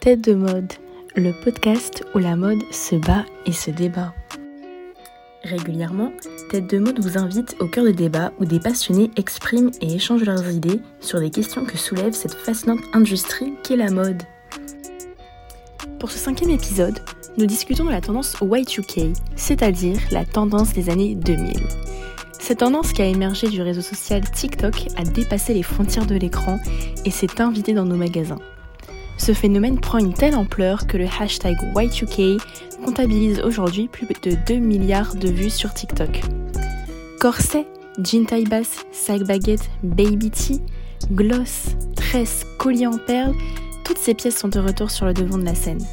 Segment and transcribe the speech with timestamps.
[0.00, 0.72] Tête de mode,
[1.14, 4.14] le podcast où la mode se bat et se débat.
[5.44, 6.10] Régulièrement,
[6.50, 10.24] Tête de mode vous invite au cœur de débats où des passionnés expriment et échangent
[10.24, 14.22] leurs idées sur des questions que soulève cette fascinante industrie qu'est la mode.
[15.98, 16.98] Pour ce cinquième épisode,
[17.36, 21.58] nous discutons de la tendance Y2K, c'est-à-dire la tendance des années 2000.
[22.38, 26.58] Cette tendance qui a émergé du réseau social TikTok a dépassé les frontières de l'écran
[27.04, 28.38] et s'est invitée dans nos magasins.
[29.20, 32.40] Ce phénomène prend une telle ampleur que le hashtag Y2K
[32.82, 36.22] comptabilise aujourd'hui plus de 2 milliards de vues sur TikTok.
[37.20, 37.66] Corset,
[38.02, 40.62] jean taille basse, sac baguette, baby tee,
[41.12, 43.34] gloss, tresse, collier en perles,
[43.84, 45.84] toutes ces pièces sont de retour sur le devant de la scène.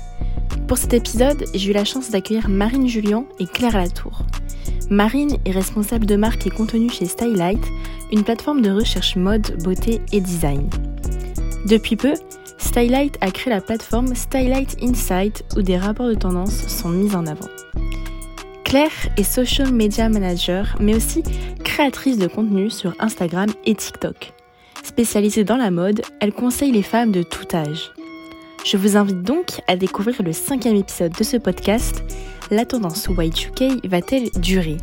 [0.70, 4.22] Pour cet épisode, j'ai eu la chance d'accueillir Marine Julien et Claire Latour.
[4.90, 7.60] Marine est responsable de marque et contenu chez Stylight,
[8.10, 10.70] une plateforme de recherche mode, beauté et design.
[11.66, 12.14] Depuis peu,
[12.58, 17.26] Stylight a créé la plateforme Stylight Insight où des rapports de tendance sont mis en
[17.26, 17.50] avant.
[18.64, 21.24] Claire est social media manager mais aussi
[21.64, 24.34] créatrice de contenu sur Instagram et TikTok.
[24.84, 27.92] Spécialisée dans la mode, elle conseille les femmes de tout âge.
[28.66, 32.04] Je vous invite donc à découvrir le cinquième épisode de ce podcast.
[32.52, 34.78] La tendance Y2K va-t-elle durer?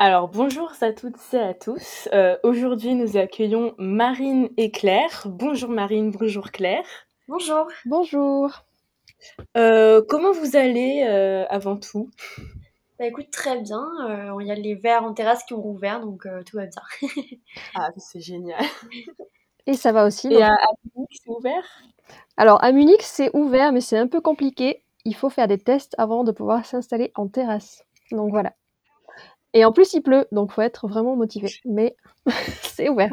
[0.00, 2.08] Alors bonjour à toutes et à tous.
[2.12, 5.24] Euh, aujourd'hui nous accueillons Marine et Claire.
[5.26, 6.84] Bonjour Marine, bonjour Claire.
[7.26, 7.66] Bonjour.
[7.84, 8.64] Bonjour.
[9.56, 12.10] Euh, comment vous allez euh, avant tout?
[13.00, 13.84] Bah écoute, très bien.
[14.40, 17.10] Il y a les verres en terrasse qui ont rouvert, donc tout va bien.
[17.74, 18.64] ah, c'est génial.
[19.66, 20.32] Et ça va aussi.
[20.32, 21.82] Et à, à Munich, c'est ouvert?
[22.36, 24.84] Alors à Munich, c'est ouvert, mais c'est un peu compliqué.
[25.04, 27.84] Il faut faire des tests avant de pouvoir s'installer en terrasse.
[28.12, 28.52] Donc voilà.
[29.54, 31.48] Et en plus, il pleut, donc faut être vraiment motivé.
[31.64, 31.96] Mais
[32.62, 33.10] c'est ouvert.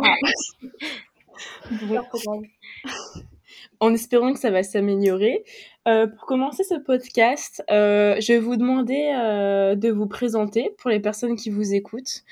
[3.80, 5.44] en espérant que ça va s'améliorer.
[5.88, 10.90] Euh, pour commencer ce podcast, euh, je vais vous demander euh, de vous présenter pour
[10.90, 12.24] les personnes qui vous écoutent.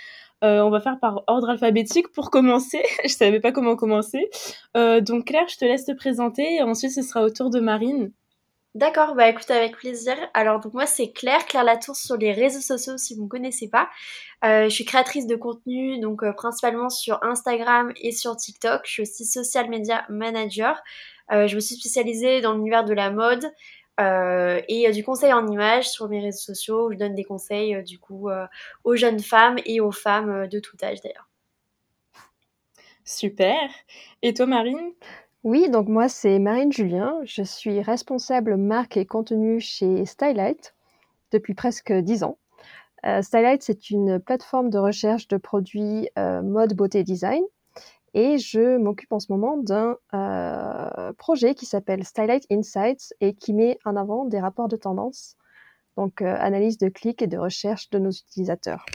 [0.43, 2.83] Euh, on va faire par ordre alphabétique pour commencer.
[3.03, 4.29] je savais pas comment commencer.
[4.75, 7.59] Euh, donc Claire, je te laisse te présenter et ensuite ce sera au tour de
[7.59, 8.11] Marine.
[8.75, 10.15] D'accord, bah écoute avec plaisir.
[10.33, 13.69] Alors donc moi c'est Claire, Claire Latour sur les réseaux sociaux si vous ne connaissez
[13.69, 13.87] pas.
[14.43, 18.81] Euh, je suis créatrice de contenu donc euh, principalement sur Instagram et sur TikTok.
[18.85, 20.81] Je suis aussi social media manager.
[21.31, 23.45] Euh, je me suis spécialisée dans l'univers de la mode
[23.99, 26.87] et du conseil en images sur mes réseaux sociaux.
[26.87, 28.27] Où je donne des conseils du coup
[28.83, 31.29] aux jeunes femmes et aux femmes de tout âge d'ailleurs.
[33.05, 33.69] Super.
[34.23, 34.93] Et toi Marine?
[35.43, 40.73] Oui, donc moi c'est Marine Julien, je suis responsable marque et contenu chez Stylight
[41.31, 42.37] depuis presque dix ans.
[43.05, 47.43] Euh, Stylight c'est une plateforme de recherche de produits euh, mode, beauté, design
[48.13, 53.53] et je m'occupe en ce moment d'un euh, projet qui s'appelle Stylight Insights et qui
[53.53, 55.35] met en avant des rapports de tendance,
[55.97, 58.85] donc analyse de clics et de recherche de nos utilisateurs.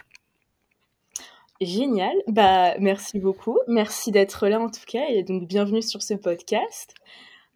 [1.61, 6.15] Génial, bah merci beaucoup, merci d'être là en tout cas et donc bienvenue sur ce
[6.15, 6.95] podcast.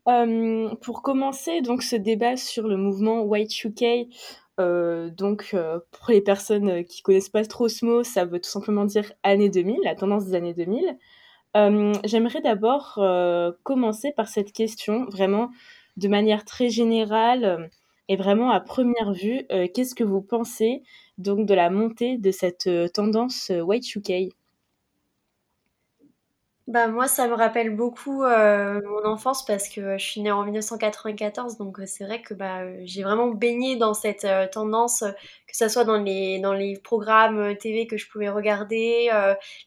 [0.09, 4.09] Euh, pour commencer donc ce débat sur le mouvement Y2K,
[4.59, 8.51] euh, donc euh, pour les personnes qui connaissent pas trop ce mot, ça veut tout
[8.51, 10.99] simplement dire année 2000, la tendance des années 2000.
[12.03, 12.95] J'aimerais d'abord
[13.63, 15.51] commencer par cette question vraiment
[15.97, 17.71] de manière très générale
[18.09, 20.83] et vraiment à première vue, qu'est-ce que vous pensez
[21.19, 24.31] donc de la montée de cette euh, tendance euh, Y2K
[26.69, 30.45] bah moi ça me rappelle beaucoup euh, mon enfance parce que je suis née en
[30.45, 35.85] 1994 donc c'est vrai que bah, j'ai vraiment baigné dans cette tendance que ce soit
[35.85, 39.11] dans les programmes TV que je pouvais regarder,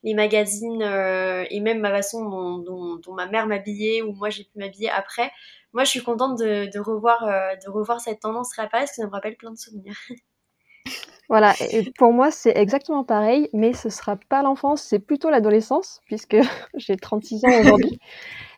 [0.03, 4.90] les magazines et même ma façon dont, ma mère m'habillait ou moi j'ai pu m'habiller
[4.90, 5.34] après.
[5.75, 9.08] Moi je suis contente de, de revoir de revoir cette tendance réapparaître parce que ça
[9.08, 9.96] me rappelle plein de souvenirs.
[11.28, 16.02] Voilà, et pour moi, c'est exactement pareil, mais ce sera pas l'enfance, c'est plutôt l'adolescence,
[16.05, 16.38] puisque
[16.76, 18.00] j'ai 36 ans aujourd'hui.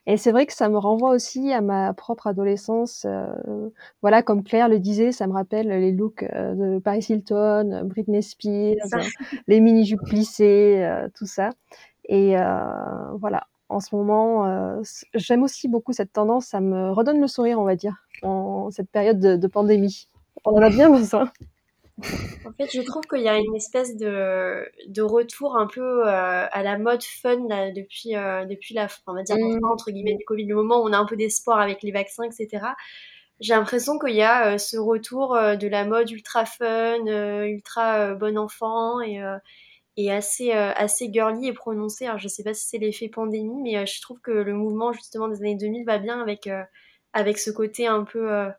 [0.06, 3.06] Et c'est vrai que ça me renvoie aussi à ma propre adolescence.
[3.06, 3.69] Euh,
[4.01, 8.24] voilà, comme Claire le disait, ça me rappelle les looks euh, de Paris Hilton, Britney
[8.24, 8.77] Spears,
[9.47, 11.50] les mini-jupes plissées, euh, tout ça.
[12.09, 12.36] Et
[13.19, 14.81] voilà, en ce moment,
[15.14, 18.90] j'aime aussi beaucoup cette tendance, ça me redonne le sourire, on va dire, en cette
[18.90, 20.08] période de, de pandémie.
[20.46, 21.31] On en a bien besoin.
[22.46, 26.46] En fait, je trouve qu'il y a une espèce de, de retour un peu euh,
[26.52, 29.60] à la mode fun là, depuis, euh, depuis la on va dire, mmh.
[29.72, 32.24] entre guillemets, du Covid, le moment où on a un peu d'espoir avec les vaccins,
[32.24, 32.68] etc.
[33.40, 37.04] J'ai l'impression qu'il y a euh, ce retour de la mode ultra fun,
[37.46, 39.19] ultra bon enfant et,
[39.97, 42.05] est assez, assez girly et prononcé.
[42.05, 45.27] Alors, je sais pas si c'est l'effet pandémie, mais je trouve que le mouvement justement
[45.27, 46.49] des années 2000 va bien avec,
[47.13, 48.51] avec ce côté un peu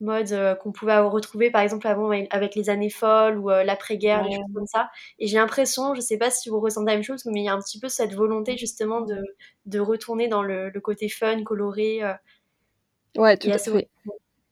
[0.00, 4.22] mode euh, qu'on pouvait retrouver par exemple avant avec les années folles ou euh, l'après-guerre,
[4.22, 4.90] des choses comme ça.
[5.18, 7.48] Et j'ai l'impression, je sais pas si vous ressentez la même chose, mais il y
[7.48, 9.22] a un petit peu cette volonté justement de,
[9.66, 12.02] de retourner dans le, côté fun, coloré.
[12.02, 12.14] Euh,
[13.16, 13.88] ouais, tout à fait.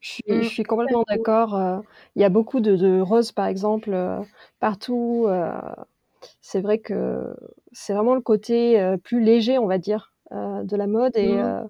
[0.07, 1.83] Je suis, je suis, complètement d'accord.
[2.15, 3.97] Il y a beaucoup de, de roses, par exemple,
[4.61, 5.27] partout.
[6.41, 7.35] c'est vrai que
[7.73, 11.69] c'est vraiment le côté plus léger, on va dire, de la mode et, mmh.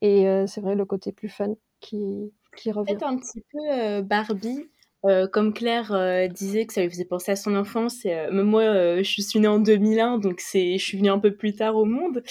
[0.00, 2.32] et c'est vrai le côté plus fun qui,
[2.64, 4.68] Peut-être un petit peu euh, Barbie.
[5.04, 8.46] Euh, comme Claire euh, disait que ça lui faisait penser à son enfance, et, même
[8.46, 11.76] moi, je suis née en 2001, donc c'est, je suis venue un peu plus tard
[11.76, 12.24] au monde.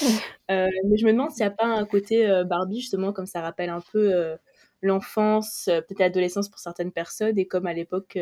[0.50, 3.70] mais je me demande s'il n'y a pas un côté Barbie, justement, comme ça rappelle
[3.70, 4.36] un peu
[4.86, 8.18] l'enfance, peut-être l'adolescence pour certaines personnes, et comme à l'époque,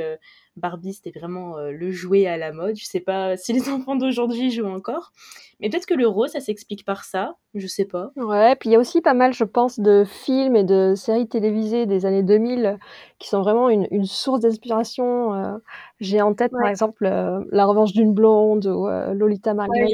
[0.56, 2.76] Barbie, c'était vraiment le jouet à la mode.
[2.76, 5.12] Je sais pas si les enfants d'aujourd'hui jouent encore.
[5.60, 7.36] Mais peut-être que le rose, ça s'explique par ça.
[7.54, 8.12] Je sais pas.
[8.16, 11.28] Ouais, puis il y a aussi pas mal, je pense, de films et de séries
[11.28, 12.78] télévisées des années 2000
[13.20, 15.60] qui sont vraiment une, source d'inspiration.
[16.00, 19.86] J'ai en tête, par exemple, La revanche d'une blonde ou Lolita Maria.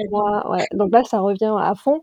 [0.50, 2.02] Ouais, Donc là, ça revient à fond.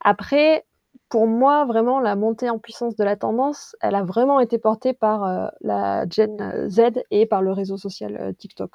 [0.00, 0.64] Après,
[1.12, 4.94] pour moi, vraiment, la montée en puissance de la tendance, elle a vraiment été portée
[4.94, 8.70] par euh, la Gen Z et par le réseau social euh, TikTok.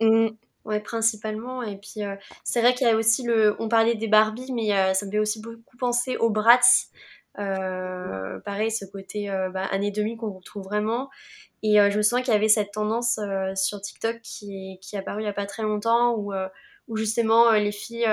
[0.00, 0.30] Mmh.
[0.64, 1.62] Ouais, principalement.
[1.62, 3.54] Et puis, euh, c'est vrai qu'il y a aussi le.
[3.60, 6.90] On parlait des Barbie, mais ça me fait aussi beaucoup penser aux Bratz.
[7.36, 11.10] pareil, ce côté bah, année 2000 qu'on retrouve vraiment.
[11.62, 13.20] Et je me sens qu'il y avait cette tendance
[13.54, 17.70] sur TikTok qui, qui est apparue il n'y a pas très longtemps, où justement les
[17.70, 18.08] filles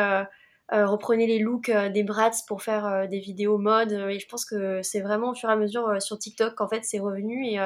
[0.74, 3.92] euh, reprenez les looks euh, des brats pour faire euh, des vidéos mode.
[3.92, 6.84] et je pense que c'est vraiment au fur et à mesure sur TikTok qu'en fait
[6.84, 7.46] c'est revenu.
[7.46, 7.60] Et,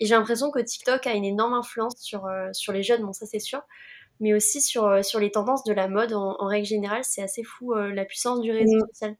[0.00, 3.38] j'ai l'impression que TikTok a une énorme influence sur, sur les jeunes, bon ça c'est
[3.38, 3.62] sûr,
[4.18, 7.02] mais aussi sur, sur les tendances de la mode en, règle générale.
[7.02, 8.86] C'est assez fou la puissance du réseau mmh.
[8.88, 9.16] social.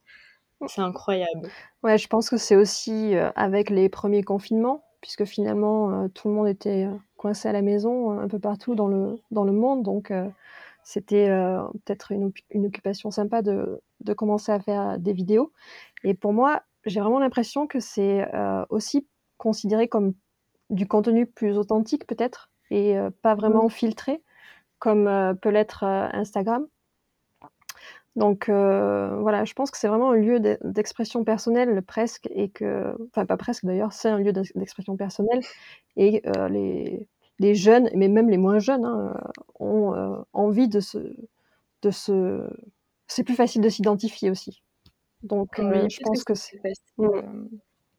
[0.67, 1.49] C'est incroyable.
[1.83, 6.49] Ouais, je pense que c'est aussi avec les premiers confinements, puisque finalement tout le monde
[6.49, 9.83] était coincé à la maison un peu partout dans le, dans le monde.
[9.83, 10.13] Donc
[10.83, 15.53] c'était euh, peut-être une, une, occupation sympa de, de, commencer à faire des vidéos.
[16.05, 19.07] Et pour moi, j'ai vraiment l'impression que c'est euh, aussi
[19.39, 20.15] considéré comme
[20.71, 23.71] du contenu plus authentique peut-être et euh, pas vraiment mmh.
[23.71, 24.23] filtré
[24.79, 26.67] comme peut l'être Instagram.
[28.17, 33.27] Donc voilà, je pense que c'est vraiment un lieu d'expression personnelle presque et que, enfin
[33.27, 35.43] pas presque d'ailleurs, c'est un lieu d'expression personnelle
[35.97, 37.07] et les,
[37.41, 39.15] les jeunes, mais même les moins jeunes, hein,
[39.59, 40.99] ont euh, envie de se,
[41.83, 42.47] de se.
[43.07, 44.63] C'est plus facile de s'identifier aussi.
[45.23, 46.61] Donc, euh, je pense que c'est.
[47.01, 47.23] Euh,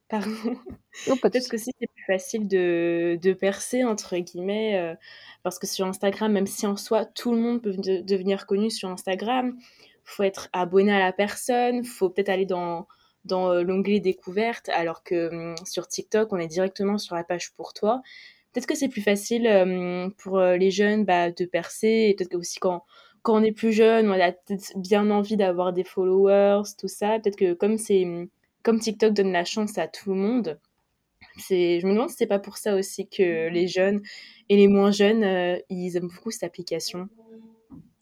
[0.07, 0.29] pardon.
[1.23, 4.95] Peut-être que c'est plus facile de, de, percer, entre guillemets,
[5.41, 8.89] parce que sur Instagram, même si en soi, tout le monde peut devenir connu sur
[8.89, 9.57] Instagram,
[10.03, 12.87] faut être abonné à la personne, faut peut-être aller dans,
[13.25, 17.73] dans l'onglet découverte, alors que hum, sur TikTok, on est directement sur la page pour
[17.73, 18.03] toi
[18.51, 22.07] peut-être que c'est plus facile euh, pour euh, les jeunes bah, de percer.
[22.09, 22.83] Et peut-être que aussi quand,
[23.21, 27.19] quand on est plus jeune, on a peut-être bien envie d'avoir des followers, tout ça.
[27.19, 28.05] Peut-être que comme, c'est,
[28.63, 30.59] comme TikTok donne la chance à tout le monde,
[31.37, 34.01] c'est, je me demande si c'est pas pour ça aussi que les jeunes
[34.49, 37.07] et les moins jeunes, euh, ils aiment beaucoup cette application.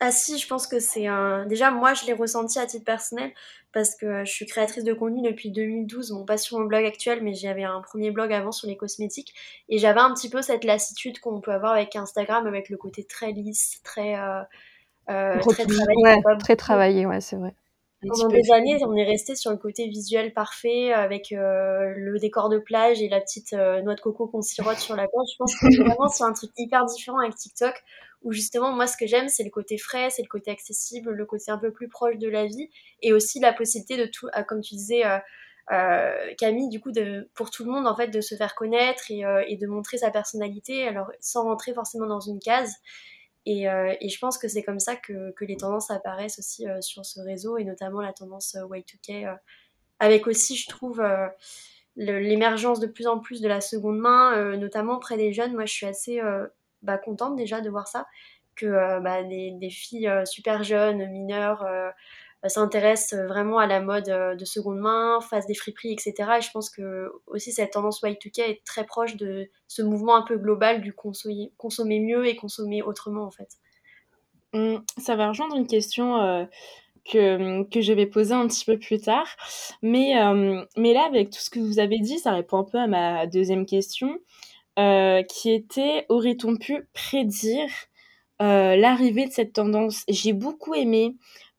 [0.01, 1.45] Ah si, je pense que c'est un...
[1.45, 3.33] Déjà, moi, je l'ai ressenti à titre personnel
[3.73, 6.11] parce que euh, je suis créatrice de contenu depuis 2012.
[6.11, 9.33] Bon, pas sur mon blog actuel, mais j'avais un premier blog avant sur les cosmétiques.
[9.67, 13.03] Et j'avais un petit peu cette lassitude qu'on peut avoir avec Instagram, avec le côté
[13.03, 14.15] très lisse, très...
[14.15, 14.41] Euh,
[15.09, 16.21] euh très travaillé.
[16.39, 17.53] très travaillé, ouais, c'est vrai.
[18.07, 22.47] Pendant des années, on est resté sur le côté visuel parfait avec euh, le décor
[22.47, 25.27] de plage et la petite noix de coco qu'on sirote sur la plage.
[25.33, 27.73] Je pense que vraiment c'est un truc hyper différent avec TikTok
[28.21, 31.25] où justement moi ce que j'aime c'est le côté frais, c'est le côté accessible, le
[31.25, 32.69] côté un peu plus proche de la vie
[33.01, 35.19] et aussi la possibilité de tout, ah, comme tu disais euh,
[35.71, 39.11] euh, Camille, du coup de, pour tout le monde en fait de se faire connaître
[39.11, 42.73] et, euh, et de montrer sa personnalité alors sans rentrer forcément dans une case.
[43.45, 47.03] Et, et je pense que c'est comme ça que, que, les tendances apparaissent aussi sur
[47.03, 49.35] ce réseau et notamment la tendance Y2K
[49.97, 51.01] avec aussi je trouve
[51.95, 55.53] l'émergence de plus en plus de la seconde main, notamment auprès des jeunes.
[55.53, 56.21] Moi, je suis assez
[56.81, 58.05] bah, contente déjà de voir ça,
[58.59, 61.89] que euh, bah, des, filles euh, super jeunes, mineures, euh,
[62.47, 66.13] s'intéressent vraiment à la mode de seconde main, fassent des friperies, etc.
[66.37, 70.21] Et je pense que aussi cette tendance Y2K est très proche de ce mouvement un
[70.21, 71.51] peu global du consommer,
[71.99, 73.49] mieux et consommer autrement en fait.
[74.53, 76.47] Mmh, ça va rejoindre une question
[77.11, 79.27] que, que, je vais poser un petit peu plus tard.
[79.81, 80.13] Mais,
[80.77, 83.27] mais là, avec tout ce que vous avez dit, ça répond un peu à ma
[83.27, 84.17] deuxième question.
[84.77, 87.69] Euh, qui était aurait-on pu prédire
[88.39, 90.03] l'arrivée de cette tendance?
[90.07, 91.15] J'ai beaucoup aimé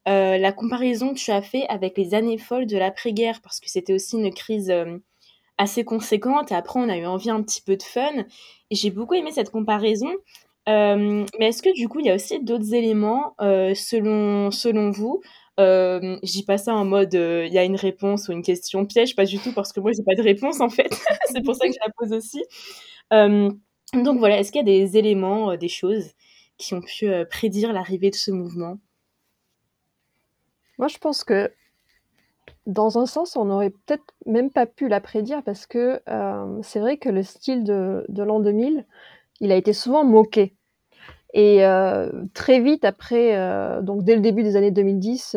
[0.07, 3.93] la comparaison que tu as fait avec les années folles de l'après-guerre, parce que c'était
[3.93, 4.73] aussi une crise
[5.59, 6.53] assez conséquente.
[6.53, 8.25] Et après, on a eu envie un petit peu de fun.
[8.71, 10.11] J'ai beaucoup aimé cette comparaison.
[10.67, 15.21] mais est-ce que du coup, il y a aussi d'autres éléments, selon, selon vous?
[15.59, 19.15] Euh, J'y pas ça en mode il y a une réponse ou une question piège,
[19.15, 20.91] pas du tout, parce que moi, j'ai pas de réponse en fait.
[21.33, 22.43] C'est pour ça que je la pose aussi.
[23.11, 26.13] Donc voilà, est-ce qu'il y a des éléments, des choses
[26.59, 28.79] qui ont pu prédire l'arrivée de ce mouvement?
[30.79, 31.51] Moi, je pense que
[32.67, 36.81] dans un sens, on n'aurait peut-être même pas pu la prédire parce que euh, c'est
[36.81, 38.87] vrai que le style de, l'an 2000,
[39.41, 40.55] il a été souvent moqué.
[41.33, 45.37] Et euh, très vite après, euh, donc dès le début des années 2010,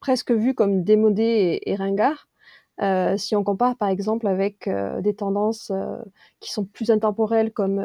[0.00, 2.28] presque vu comme démodé et, ringard.
[3.16, 4.68] Si on compare par exemple avec
[5.00, 5.72] des tendances
[6.40, 7.80] qui sont plus intemporelles comme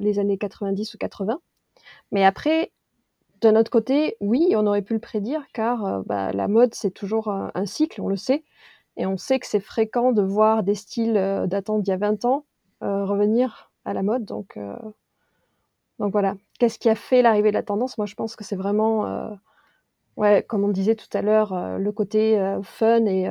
[0.00, 1.40] les années 90 ou 80.
[2.12, 2.72] Mais après,
[3.44, 6.90] d'un autre côté, oui, on aurait pu le prédire car euh, bah, la mode, c'est
[6.90, 8.44] toujours un, cycle, on le sait.
[8.96, 11.96] Et on sait que c'est fréquent de voir des styles euh, datant d'il y a
[11.96, 12.46] 20 ans
[12.82, 14.24] euh, revenir à la mode.
[14.24, 14.58] Donc,
[15.98, 16.36] donc voilà.
[16.58, 17.98] Qu'est-ce qui a fait l'arrivée de la tendance?
[17.98, 19.36] Moi, je pense que c'est vraiment,
[20.16, 23.28] ouais, comme on disait tout à l'heure, le côté fun et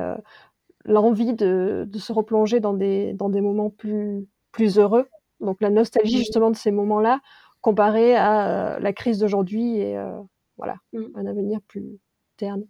[0.84, 5.08] l'envie de, de, se replonger dans des, dans des moments plus, plus heureux.
[5.40, 7.20] Donc la nostalgie justement de ces moments-là
[7.64, 10.20] comparé à euh, la crise d'aujourd'hui et euh,
[10.58, 11.04] voilà, mm.
[11.14, 11.98] un avenir plus
[12.36, 12.66] terne.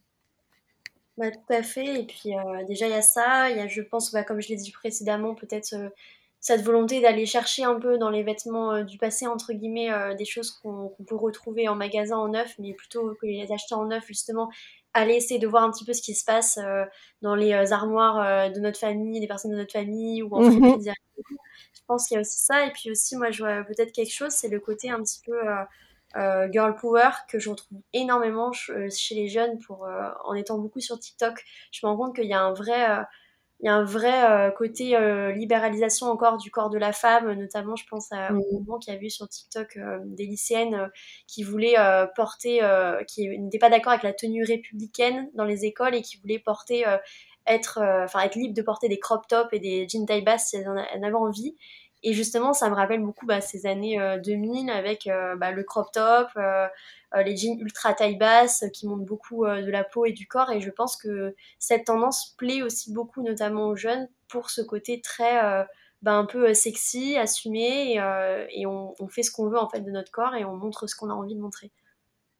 [1.16, 2.00] Bah, tout à fait.
[2.00, 3.50] Et puis euh, déjà, il y a ça.
[3.50, 5.74] Il y a, je pense, bah, comme je l'ai dit précédemment, peut-être
[6.38, 10.50] cette volonté d'aller chercher un peu dans les vêtements du passé, entre guillemets, des choses
[10.50, 14.50] qu'on peut retrouver en magasin en neuf, mais plutôt que les acheter en neuf, justement,
[14.94, 16.58] aller essayer de voir un petit peu ce qui se passe
[17.20, 20.78] dans les armoires de notre famille, des personnes de notre famille, ou en mmh
[21.74, 22.66] je pense qu'il y a aussi ça.
[22.66, 25.32] Et puis aussi, moi, je vois peut-être quelque chose, c'est le côté un petit peu
[25.32, 25.64] euh,
[26.16, 29.86] euh, girl power que je retrouve énormément euh, chez les jeunes pour,
[30.24, 31.44] en étant beaucoup sur TikTok.
[31.72, 33.04] Je me rends compte qu'il y a un vrai
[33.64, 34.94] il y a un vrai côté
[35.34, 38.96] libéralisation encore du corps de la femme, notamment je pense à, un mouvement qui a
[38.96, 40.90] vu sur TikTok des lycéennes
[41.26, 41.76] qui voulaient
[42.14, 42.60] porter,
[43.08, 46.84] qui n'étaient pas d'accord avec la tenue républicaine dans les écoles et qui voulaient porter
[47.46, 50.48] être, euh, enfin être libre de porter des crop tops et des jeans taille basse
[50.48, 51.56] si elles en, avaient envie.
[52.04, 55.64] Et justement, ça me rappelle beaucoup bah, ces années 2000 euh, avec euh, bah, le
[55.64, 56.28] crop top,
[57.16, 60.52] les jeans ultra taille basse qui montrent beaucoup de la peau et du corps.
[60.52, 65.00] Et je pense que cette tendance plaît aussi beaucoup, notamment aux jeunes, pour ce côté
[65.00, 65.66] très
[66.02, 67.94] bah, un peu sexy, assumé,
[68.50, 70.94] et, on, fait ce qu'on veut en fait de notre corps et on montre ce
[70.94, 71.70] qu'on a envie de montrer.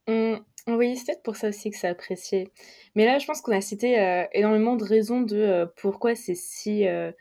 [0.07, 0.37] Mmh,
[0.69, 2.51] oui, c'est peut-être pour ça aussi que c'est apprécié.
[2.95, 6.35] Mais là, je pense qu'on a cité euh, énormément de raisons de euh, pourquoi c'est
[6.35, 7.13] si, euh,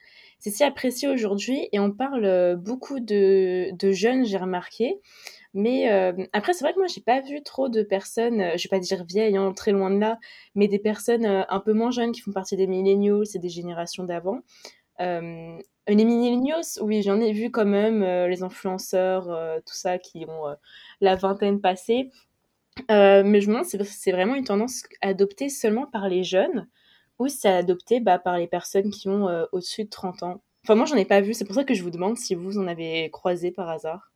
[0.44, 1.70] c'est si apprécié aujourd'hui.
[1.72, 5.00] Et on parle beaucoup de, de jeunes, j'ai remarqué.
[5.54, 5.88] Mais
[6.34, 9.06] après, c'est vrai que moi, j'ai pas vu trop de personnes, je vais pas dire
[9.06, 10.20] vieilles, hein, très loin de là,
[10.56, 14.04] mais des personnes un peu moins jeunes qui font partie des millennials et des générations
[14.04, 14.40] d'avant.
[15.00, 15.56] les
[15.88, 19.26] millennials, oui, j'en ai vu quand même, les influenceurs,
[19.66, 20.56] tout ça, qui ont
[21.00, 22.10] la vingtaine passée.
[22.90, 26.68] Euh, mais je me demande c'est vraiment une tendance adoptée seulement par les jeunes?
[27.20, 30.42] Ou c'est adopté bah, par les personnes qui ont euh, au-dessus de 30 ans.
[30.64, 31.34] Enfin, moi, j'en ai pas vu.
[31.34, 34.12] C'est pour ça que je vous demande si vous en avez croisé par hasard.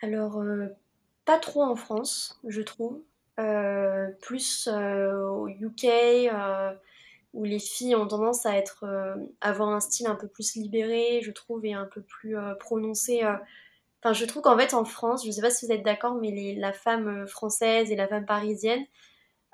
[0.00, 0.68] Alors, euh,
[1.24, 3.00] pas trop en France, je trouve.
[4.20, 5.86] plus au UK,
[7.34, 8.86] où les filles ont tendance à être,
[9.42, 13.22] avoir un style un peu plus libéré, je trouve, et un peu plus prononcé
[14.06, 16.54] Enfin, je trouve qu'en fait, en France, je sais pas si vous êtes d'accord, mais
[16.56, 18.84] la femme euh, française et la femme parisienne euh,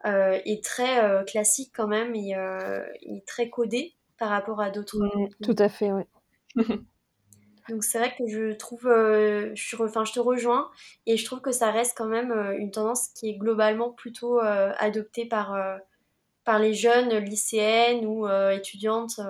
[0.04, 4.98] est très euh, classique quand même et, est très codée par rapport à d'autres.
[4.98, 6.02] Mmh, tout à fait, oui.
[7.68, 10.68] Donc c'est vrai que je trouve, je, enfin, je te rejoins
[11.06, 15.26] et je trouve que ça reste quand même une tendance qui est globalement plutôt adoptée
[15.26, 15.56] par,
[16.44, 19.20] par les jeunes lycéennes ou étudiantes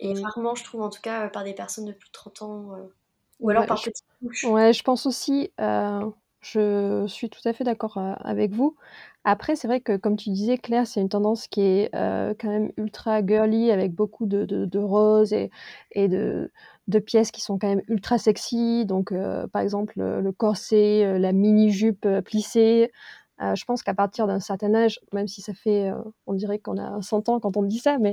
[0.00, 0.24] et mmh.
[0.24, 2.90] rarement, je trouve en tout cas, par des personnes de plus de 30 ans.
[3.38, 7.98] Ou alors par je, Ouais, je pense aussi, euh, je suis tout à fait d'accord
[7.98, 8.76] euh, avec vous.
[9.24, 12.48] Après, c'est vrai que, comme tu disais, Claire, c'est une tendance qui est euh, quand
[12.48, 15.50] même ultra girly, avec beaucoup de, de, de roses et,
[15.92, 16.50] et de,
[16.88, 18.86] de, pièces qui sont quand même ultra sexy.
[18.86, 19.12] Donc,
[19.52, 22.90] par exemple, le, corset, la mini-jupe plissée.
[23.38, 25.92] je pense qu'à partir d'un certain âge, même si ça fait,
[26.26, 28.12] on dirait qu'on a 100 ans quand on dit ça, mais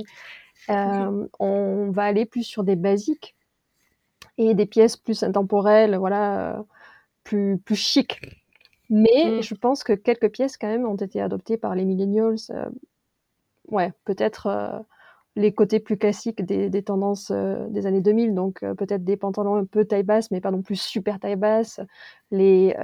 [0.68, 3.34] on va aller plus sur des basiques
[4.36, 6.64] et des pièces plus intemporelles, voilà,
[7.28, 8.20] plus, plus chic.
[8.88, 9.42] Mais mmh.
[9.42, 12.36] je pense que quelques pièces quand même ont été adoptées par les millennials.
[12.50, 12.64] Euh,
[13.68, 14.78] ouais, peut-être euh,
[15.36, 19.84] les côtés plus classiques des, tendances des années 2000, donc peut-être des pantalons un peu
[19.84, 21.80] taille basse, mais pas non plus super taille basse,
[22.32, 22.74] les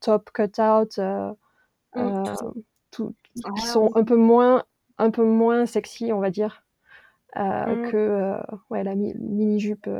[0.00, 2.22] top cut-out, mmh.
[2.92, 3.02] qui
[3.44, 4.62] ah sont un peu moins
[4.98, 6.64] un peu moins sexy, on va dire,
[7.34, 7.90] mmh.
[7.90, 8.36] que
[8.70, 9.90] ouais, la mini-jupe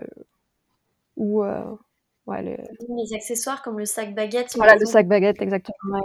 [1.16, 1.42] ou
[2.26, 3.14] ouais, les...
[3.14, 4.52] accessoires comme le sac baguette.
[4.56, 6.00] Voilà, le sac baguette, exactement.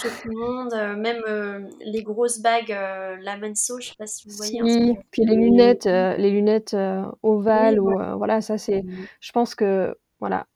[0.00, 4.36] Chez tout le monde, même les grosses bagues, la Manso, je sais pas si vous
[4.36, 4.62] voyez.
[4.62, 6.76] Oui, puis les lunettes, les lunettes
[7.22, 8.82] ovales, ou, voilà, ça c'est.
[8.82, 9.06] Mmh.
[9.20, 10.46] Je pense que voilà,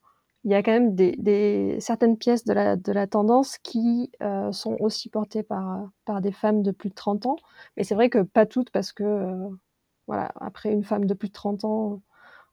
[0.46, 4.12] il y a quand même des, certaines pièces de la, de la tendance qui
[4.52, 7.36] sont aussi portées par, par des femmes de plus de 30 ans.
[7.76, 9.34] Mais c'est vrai que pas toutes, parce que
[10.06, 12.00] voilà, après une femme de plus de 30 ans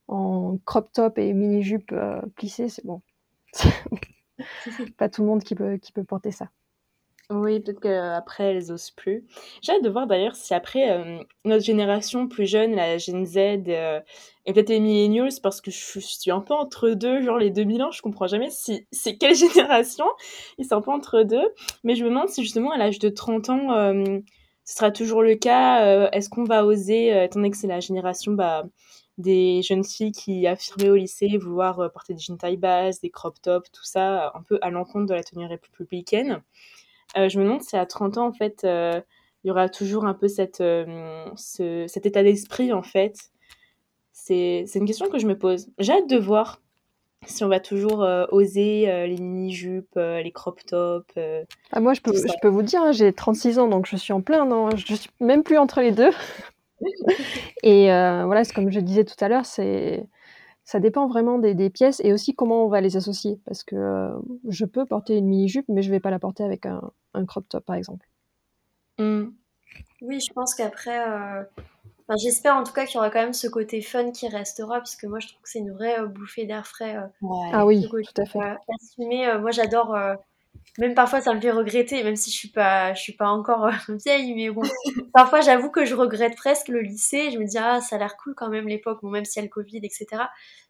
[0.07, 1.93] en crop top et mini-jupe
[2.35, 3.01] plissée, c'est bon.
[4.97, 6.49] pas tout le monde qui peut, qui peut porter ça.
[7.29, 9.25] Oui, peut-être qu'après, elles osent plus.
[9.61, 13.37] J'ai hâte de voir d'ailleurs si après, euh, notre génération plus jeune, la Gen Z,
[13.37, 14.01] euh,
[14.45, 17.81] et peut-être les millennials, parce que je suis un peu entre deux, genre les 2000
[17.81, 20.05] ans, je comprends jamais si c'est quelle génération,
[20.57, 21.49] ils sont un peu entre deux.
[21.83, 24.19] Mais je me demande si justement à l'âge de 30 ans, euh,
[24.65, 26.09] ce sera toujours le cas.
[26.11, 28.65] Est-ce qu'on va oser, étant donné que c'est la génération bah,
[29.17, 33.39] des jeunes filles qui affirmaient au lycée vouloir porter des jeans taille basse, des crop
[33.41, 36.41] tops, tout ça, un peu à l'encontre de la tenue républicaine.
[37.17, 38.99] Euh, je me demande si à 30 ans, en fait, euh,
[39.43, 43.31] il y aura toujours un peu cette, euh, cet état d'esprit, en fait.
[44.11, 45.67] C'est une question que je me pose.
[45.79, 46.61] J'ai hâte de voir
[47.25, 51.13] si on va toujours oser les mini-jupes, les crop tops.
[51.71, 54.13] ah, moi, je peux, je peux vous dire, hein, j'ai 36 ans, donc je suis
[54.13, 56.11] en plein, non, je suis même plus entre les deux.
[57.63, 60.07] et voilà, comme je disais tout à l'heure, c'est
[60.65, 63.39] ça dépend vraiment des, pièces et aussi comment on va les associer.
[63.45, 66.43] Parce que euh, je peux porter une mini-jupe, mais je ne vais pas la porter
[66.43, 66.81] avec un,
[67.27, 68.07] crop top, par exemple.
[68.97, 69.25] Mmh.
[70.01, 71.43] Oui, je pense qu'après, euh,
[72.17, 74.95] j'espère en tout cas qu'il y aura quand même ce côté fun qui restera, parce
[74.95, 76.97] que moi je trouve que c'est une vraie euh, bouffée d'air frais.
[77.51, 79.39] Ah oui, tout à fait.
[79.39, 79.97] moi j'adore
[80.79, 83.65] même parfois ça me fait regretter, même si je suis pas, je suis pas encore
[83.65, 83.71] euh,
[84.05, 84.63] vieille, mais bon,
[85.13, 87.31] parfois j'avoue que je regrette presque le lycée.
[87.31, 89.43] Je me dis ah ça a l'air cool quand même l'époque, bon même s'il y
[89.43, 90.07] a le Covid, etc.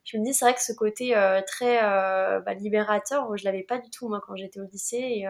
[0.03, 3.63] Je me dis c'est vrai que ce côté euh, très euh, bah, libérateur, je l'avais
[3.63, 5.25] pas du tout moi quand j'étais au lycée et,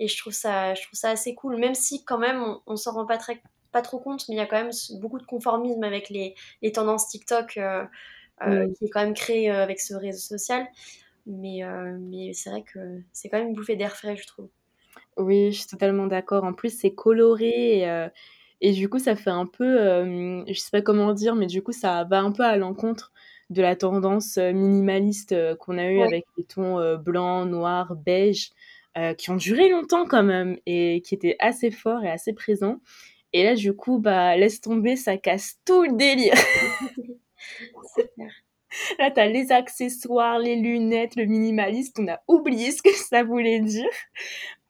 [0.00, 2.76] et, je trouve ça, je trouve ça assez cool, même si quand même on, on
[2.76, 5.26] s'en rend pas très, pas trop compte, mais il y a quand même beaucoup de
[5.26, 7.58] conformisme avec les, les tendances TikTok
[8.40, 8.72] mmh.
[8.72, 10.66] qui est quand même créé avec ce réseau social.
[11.26, 14.48] Mais, euh, mais c'est vrai que c'est quand même une bouffée d'air frais, je trouve.
[15.16, 16.44] Oui, je suis totalement d'accord.
[16.44, 18.08] En plus, c'est coloré et, euh,
[18.60, 21.62] et, du coup, ça fait un peu, euh, je sais pas comment dire, mais du
[21.62, 23.12] coup, ça va un peu à l'encontre
[23.50, 28.50] de la tendance minimaliste qu'on a eue avec les tons blancs, noirs, beige,
[29.18, 32.80] qui ont duré longtemps quand même et qui étaient assez forts et assez présents.
[33.32, 36.34] Et là, du coup, bah, laisse tomber, ça casse tout le délire.
[37.96, 38.30] c'est clair.
[38.98, 41.98] Là, tu as les accessoires, les lunettes, le minimaliste.
[41.98, 43.90] On a oublié ce que ça voulait dire.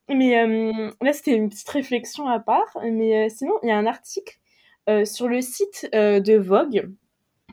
[0.08, 2.76] Mais euh, là, c'était une petite réflexion à part.
[2.82, 4.38] Mais euh, sinon, il y a un article
[4.88, 6.90] euh, sur le site de Vogue,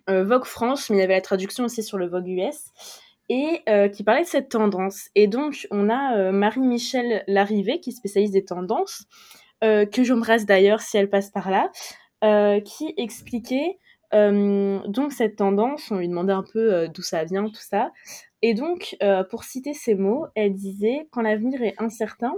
[0.08, 2.72] Vogue France, mais il y avait la traduction aussi sur le Vogue US,
[3.28, 5.10] et qui parlait de cette tendance.
[5.16, 9.04] Et donc, on a Marie-Michel Larrivé, qui spécialise des tendances,
[9.62, 11.70] que j'embrasse d'ailleurs si elle passe par là,
[12.62, 13.80] qui expliquait
[14.14, 17.92] euh, donc cette tendance, on lui demandait un peu euh, d'où ça vient, tout ça.
[18.42, 22.36] Et donc, euh, pour citer ces mots, elle disait Quand l'avenir est incertain,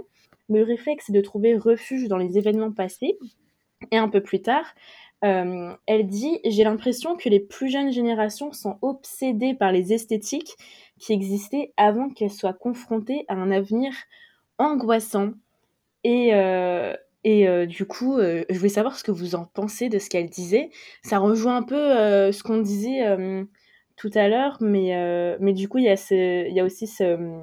[0.48, 3.18] le réflexe est de trouver refuge dans les événements passés.
[3.92, 4.74] Et un peu plus tard,
[5.22, 10.56] elle dit J'ai l'impression que les plus jeunes générations sont obsédées par les esthétiques
[10.98, 13.92] qui existaient avant qu'elles soient confrontées à un avenir
[14.58, 15.32] angoissant.
[16.04, 16.32] Et,
[17.22, 20.08] et euh, du coup, euh, je voulais savoir ce que vous en pensez de ce
[20.08, 20.70] qu'elle disait.
[21.02, 23.04] Ça rejoint un peu euh, ce qu'on disait
[23.96, 26.86] tout à l'heure, mais, mais du coup, il y a, ce, il y a aussi
[26.86, 27.42] ce,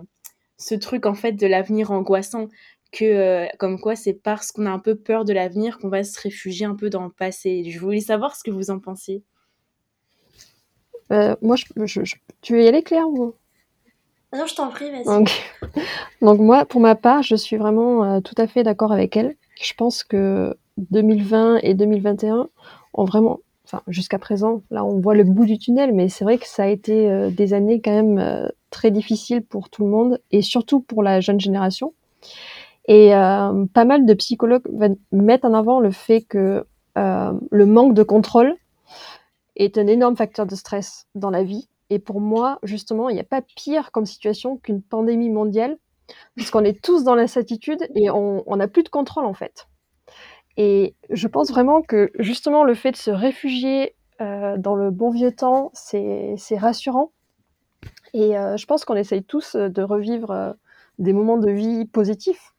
[0.57, 2.47] ce truc en fait de l'avenir angoissant,
[2.91, 6.19] que comme quoi c'est parce qu'on a un peu peur de l'avenir qu'on va se
[6.19, 7.63] réfugier un peu dans le passé.
[7.69, 9.23] Je voulais savoir ce que vous en pensiez.
[11.11, 13.35] moi, je, tu veux y aller, Claire ou...
[14.33, 15.05] Non, je t'en prie, vas-y.
[15.05, 15.29] Donc,
[16.21, 19.35] donc, moi, pour ma part, je suis vraiment tout à fait d'accord avec elle.
[19.61, 22.49] Je pense que 2020 et 2021
[22.93, 26.37] ont vraiment, enfin jusqu'à présent, là on voit le bout du tunnel, mais c'est vrai
[26.37, 29.89] que ça a été euh, des années quand même euh, très difficiles pour tout le
[29.89, 31.93] monde et surtout pour la jeune génération.
[32.87, 34.63] Et euh, pas mal de psychologues
[35.11, 36.65] mettent en avant le fait que
[36.95, 38.55] le manque de contrôle
[39.55, 41.67] est un énorme facteur de stress dans la vie.
[41.91, 45.77] Et pour moi, justement, il n'y a pas pire comme situation qu'une pandémie mondiale
[46.35, 49.67] puisqu'on est tous dans l'incertitude et on n'a plus de contrôle en fait.
[50.57, 55.11] Et je pense vraiment que justement le fait de se réfugier euh, dans le bon
[55.11, 57.11] vieux temps, c'est rassurant.
[58.13, 60.53] Et euh, je pense qu'on essaye tous de revivre euh,
[60.97, 62.53] des moments de vie positifs.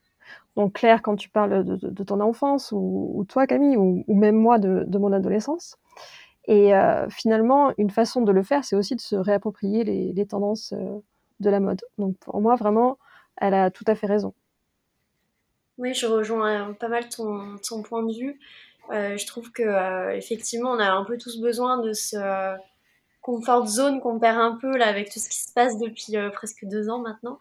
[0.55, 4.99] Donc Claire, quand tu parles de, ton enfance, ou, toi Camille, ou, même moi de,
[4.99, 5.77] mon adolescence.
[6.49, 6.73] Et
[7.11, 10.75] finalement, une façon de le faire, c'est aussi de se réapproprier les, les tendances
[11.39, 11.81] de la mode.
[11.99, 12.99] Donc pour moi, vraiment,
[13.41, 14.35] elle a tout à fait raison.
[15.79, 18.39] Oui, je rejoins pas mal ton, ton point de vue.
[18.91, 22.57] Euh, je trouve que euh, effectivement, on a un peu tous besoin de ce euh,
[23.21, 26.31] comfort zone qu'on perd un peu là avec tout ce qui se passe depuis euh,
[26.31, 27.39] presque deux ans maintenant.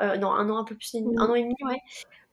[0.00, 1.80] Euh, non, un an un peu plus, un an et demi, ouais.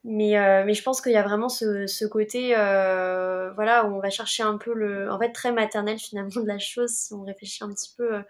[0.04, 3.94] Mais, euh, mais je pense qu'il y a vraiment ce, ce côté, euh, voilà, où
[3.94, 7.14] on va chercher un peu le, en fait, très maternel finalement de la chose, si
[7.14, 8.22] on réfléchit un petit peu,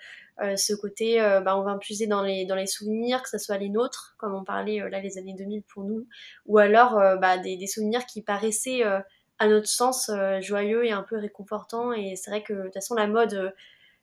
[0.43, 3.39] euh, ce côté, euh, bah, on va puiser dans les, dans les souvenirs, que ce
[3.39, 6.07] soit les nôtres, comme on parlait là, les années 2000 pour nous,
[6.45, 8.83] ou alors bah, des, des souvenirs qui paraissaient,
[9.39, 11.93] à notre sens, joyeux et un peu réconfortants.
[11.95, 13.53] Et c'est vrai que de toute façon, la mode,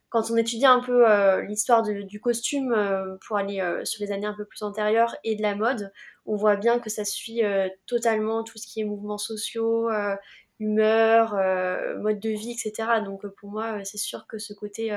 [0.09, 4.11] quand on étudie un peu euh, l'histoire du costume euh, pour aller euh, sur les
[4.11, 5.91] années un peu plus antérieures et de la mode,
[6.29, 7.41] on voit bien que ça suit
[7.85, 9.89] totalement tout ce qui est mouvements sociaux,
[10.59, 11.33] humeur,
[11.99, 13.01] mode de vie, etc.
[13.03, 14.95] Donc pour moi, c'est sûr que ce côté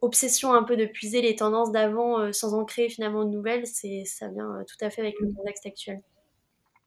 [0.00, 4.04] obsession un peu de puiser les tendances d'avant sans en créer finalement de nouvelles, c'est
[4.04, 6.00] ça vient tout à fait avec le contexte actuel.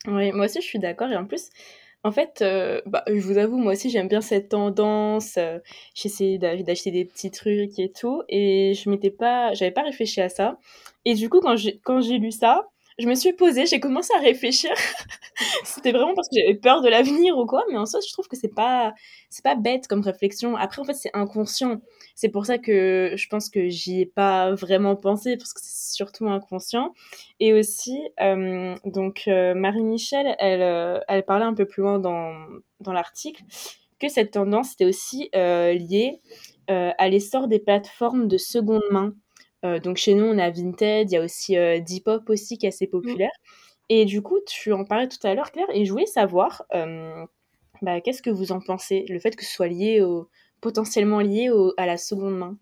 [0.07, 1.49] Oui, moi aussi je suis d'accord et en plus
[2.05, 5.37] en fait, euh, bah, je vous avoue, moi aussi, j'aime bien cette tendance.
[5.37, 5.57] Euh,
[5.95, 8.21] J'essaie d'acheter des petits trucs et tout.
[8.29, 10.59] Et je m'étais pas, j'avais pas réfléchi à ça.
[11.03, 14.71] Et du coup, quand j'ai lu ça, je me suis posée, j'ai commencé à réfléchir.
[15.65, 18.27] C'était vraiment parce que j'avais peur de l'avenir ou quoi, mais en soi, je trouve
[18.27, 18.93] que c'est pas,
[19.29, 20.55] c'est pas bête comme réflexion.
[20.55, 21.81] Après, en fait, c'est inconscient.
[22.15, 25.93] C'est pour ça que je pense que j'y ai pas vraiment pensé, parce que c'est
[25.93, 26.93] surtout inconscient.
[27.41, 32.33] Et aussi, euh, donc, euh, Marie-Michel, elle, euh, elle parlait un peu plus loin dans,
[32.79, 33.43] dans l'article
[33.99, 36.21] que cette tendance était aussi liée
[36.67, 39.13] à l'essor des plateformes de seconde main.
[39.65, 42.65] Euh, donc chez nous, on a Vinted, il y a aussi euh, Depop aussi qui
[42.65, 43.31] est assez populaire.
[43.43, 43.83] Mmh.
[43.89, 47.25] Et du coup, tu en parlais tout à l'heure, Claire, et je voulais savoir, euh,
[47.81, 50.29] bah, qu'est-ce que vous en pensez, le fait que ce soit lié au,
[50.61, 52.57] potentiellement lié au, à la seconde main?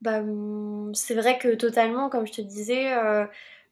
[0.00, 2.92] Bah, mmh, C'est vrai que totalement, comme je te disais,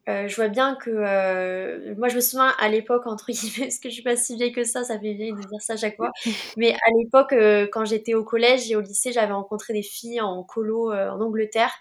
[0.09, 3.67] euh, euh, je vois bien que euh, moi je me souviens à l'époque entre guillemets
[3.67, 5.75] parce que je suis pas si vieille que ça ça fait vieille de dire ça
[5.75, 6.13] à chaque fois.
[6.57, 10.21] Mais à l'époque euh, quand j'étais au collège et au lycée j'avais rencontré des filles
[10.21, 11.73] en colo euh, en Angleterre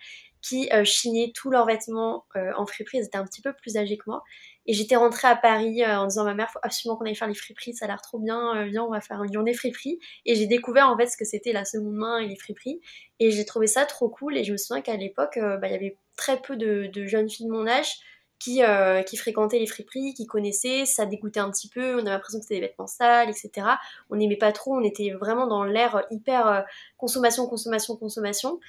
[0.42, 3.00] qui euh, chinaient tous leurs vêtements en friperie.
[3.00, 4.22] Elles étaient un petit peu plus âgées que moi.
[4.68, 7.28] Et j'étais rentrée à Paris en disant à ma mère faut absolument qu'on aille faire
[7.28, 10.00] les friperies ça a l'air trop bien viens on va faire une journée friperie.
[10.26, 12.80] Et j'ai découvert en fait ce que c'était la seconde main et les friperies.
[13.20, 14.38] Et j'ai trouvé ça trop cool.
[14.38, 17.30] Et je me souviens qu'à l'époque bah, il y avait très peu de, de jeunes
[17.30, 17.96] filles de mon âge
[18.40, 22.40] qui, euh, fréquentaient les friperies, qui connaissaient, ça dégoûtait un petit peu, on avait l'impression
[22.40, 23.68] que c'était des vêtements sales, etc.
[24.10, 26.62] On n'aimait pas trop, on était vraiment dans l'air hyper euh,
[26.98, 28.60] consommation, consommation, consommation.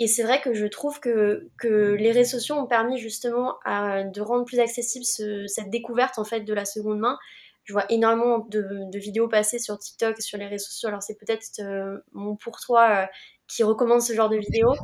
[0.00, 4.20] Et c'est vrai que je trouve que, que les réseaux sociaux ont permis justement de
[4.20, 7.16] rendre plus accessible ce, cette découverte en fait de la seconde main.
[7.64, 10.90] Je vois énormément de, vidéos passer sur TikTok sur les réseaux sociaux.
[10.90, 13.06] Alors c'est peut-être euh, mon pour toi euh,
[13.48, 14.74] qui recommande ce genre de vidéos,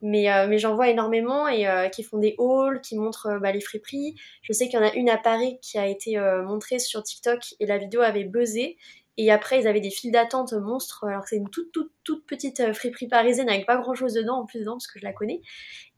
[0.00, 3.38] mais, euh, mais j'en vois énormément et euh, qui font des hauls, qui montrent euh,
[3.38, 4.14] bah, les friperies.
[4.42, 7.40] Je sais qu'il y en a une à Paris qui a été montrée sur TikTok
[7.60, 8.76] et la vidéo avait buzzé.
[9.18, 12.26] Et après, ils avaient des files d'attente monstres, alors que c'est une toute, toute, toute
[12.26, 15.14] petite friperie parisienne avec pas grand chose dedans, en plus dedans, parce que je la
[15.14, 15.40] connais.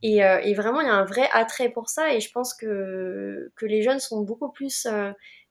[0.05, 3.51] Et, et vraiment, il y a un vrai attrait pour ça, et je pense que,
[3.57, 4.87] que les jeunes sont beaucoup plus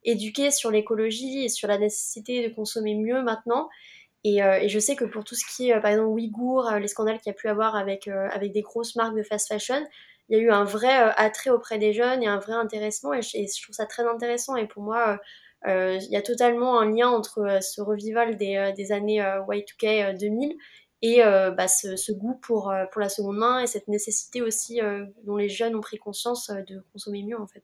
[0.06, 3.67] éduqués sur l'écologie et sur la nécessité de consommer mieux maintenant.
[4.23, 6.67] Et, euh, et, je sais que pour tout ce qui est, euh, par exemple, Ouïghour,
[6.67, 9.47] euh, les scandales qu'il y a pu avoir avec, avec des grosses marques de fast
[9.47, 9.86] fashion,
[10.30, 13.13] il y a eu un vrai attrait auprès des jeunes et un vrai intéressement.
[13.13, 14.56] Et je, et je trouve ça très intéressant.
[14.56, 15.19] Et pour moi,
[15.65, 20.58] il y a totalement un lien entre ce revival des, des années Y2K 2000
[21.03, 24.82] et bah, ce, ce, goût pour, pour la seconde main et cette nécessité aussi
[25.23, 27.63] dont les jeunes ont pris conscience de consommer mieux, en fait.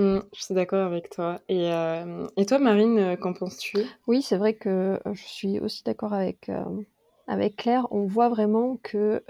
[0.00, 1.40] Mmh, je suis d'accord avec toi.
[1.50, 3.78] Et, euh, toi, Marine, euh, qu'en penses-tu?
[4.06, 6.64] Oui, c'est vrai que je suis aussi d'accord avec, euh,
[7.26, 7.86] avec Claire.
[7.90, 9.22] On voit vraiment que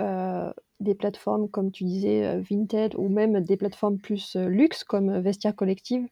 [0.78, 6.06] des plateformes, comme tu disais, Vinted, ou même des plateformes plus luxe, comme Vestiaire Collective,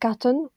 [0.00, 0.48] cartonnent.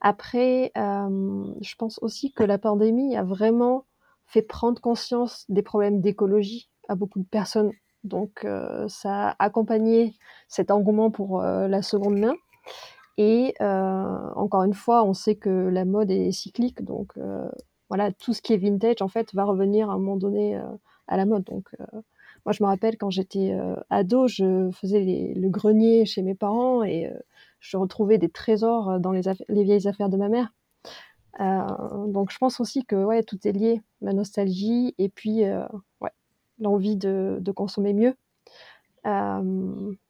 [0.00, 3.84] Après, je pense aussi que la pandémie a vraiment
[4.26, 7.72] fait prendre conscience des problèmes d'écologie à beaucoup de personnes
[8.04, 10.14] donc euh, ça a accompagné
[10.48, 12.34] cet engouement pour euh, la seconde main.
[13.18, 17.14] Et euh, encore une fois, on sait que la mode est cyclique, donc
[17.88, 20.58] voilà, tout ce qui est vintage en fait va revenir à un moment donné
[21.08, 21.44] à la mode.
[21.44, 21.68] Donc
[22.46, 23.54] moi, je me rappelle quand j'étais
[23.90, 27.12] ado, je faisais le grenier chez mes parents et
[27.60, 30.54] je retrouvais des trésors dans les, les vieilles affaires de ma mère.
[31.38, 35.42] donc je pense aussi que ouais, tout est lié, la nostalgie et puis
[36.00, 36.10] ouais,
[36.58, 38.14] l'envie de, de, consommer mieux.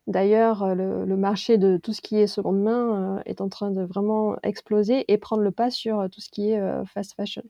[0.07, 4.37] D'ailleurs, le, marché de tout ce qui est seconde main est en train de vraiment
[4.42, 7.42] exploser et prendre le pas sur tout ce qui est fast fashion.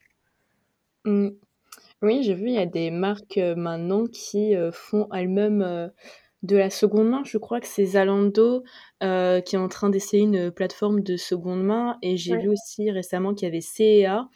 [1.04, 1.30] Mmh.
[2.02, 5.90] Oui, j'ai vu, il y a des marques maintenant qui font elles-mêmes
[6.42, 7.22] de la seconde main.
[7.24, 8.64] Je crois que c'est Zalando
[9.00, 11.98] qui est en train d'essayer une plateforme de seconde main.
[12.02, 14.28] Et j'ai vu aussi récemment qu'il y avait CEA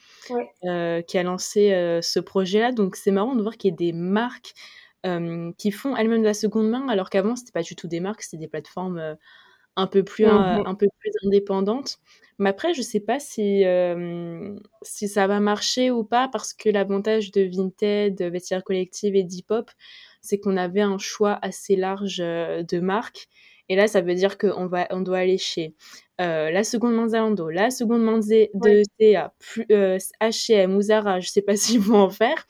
[1.07, 2.71] qui a lancé ce projet-là.
[2.71, 4.53] Donc c'est marrant de voir qu'il y a des marques
[5.57, 8.23] qui font elles-mêmes de la seconde main, alors qu'avant, c'était pas du tout des marques,
[8.23, 9.15] c'était des plateformes
[9.77, 11.99] un peu plus, mmh un peu plus indépendantes.
[12.39, 13.63] Mais après, je sais pas si,
[14.81, 19.71] si ça va marcher ou pas, parce que l'avantage de Vinted, Vestiaire Collective et Depop,
[20.27, 23.27] c'est qu'on avait un choix assez large de marques.
[23.69, 25.73] Et là, ça veut dire qu'on va, on doit aller chez
[26.19, 29.33] la seconde main Zalando, la seconde main de CA,
[30.21, 32.47] H&M ou Zara, je sais pas s'ils vont en faire.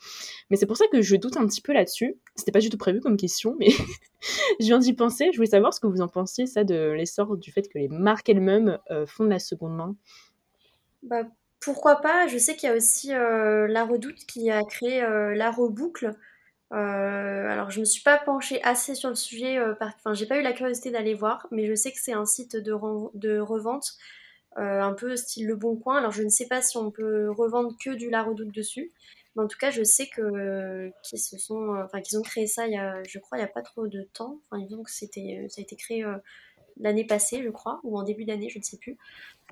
[0.50, 2.16] Mais c'est pour ça que je doute un petit peu là-dessus.
[2.34, 3.68] C'était pas du tout prévu comme question, mais
[4.60, 5.30] je viens d'y penser.
[5.32, 7.88] Je voulais savoir ce que vous en pensiez, ça, de l'essor du fait que les
[7.88, 9.96] marques elles-mêmes font de la seconde main.
[11.02, 11.24] Bah,
[11.60, 12.26] pourquoi pas?
[12.28, 16.12] Je sais qu'il y a aussi La Redoute qui a créé La Reboucle.
[16.72, 19.74] Euh, alors, je me suis pas penchée assez sur le sujet, euh,
[20.12, 22.72] j'ai pas eu la curiosité d'aller voir, mais je sais que c'est un site de,
[23.40, 23.94] revente,
[24.58, 25.96] euh, un peu style Le Bon Coin.
[25.96, 28.92] Alors, je ne sais pas si on peut revendre que du La Redoute dessus,
[29.34, 32.74] mais en tout cas, je sais qu'ils se sont, enfin, qu'ils ont créé ça il
[32.74, 34.40] y a, je crois, il y a pas trop de temps.
[34.50, 36.04] Enfin, que c'était, ça a été créé
[36.78, 38.98] l'année passée, je crois, ou en début d'année, je ne sais plus.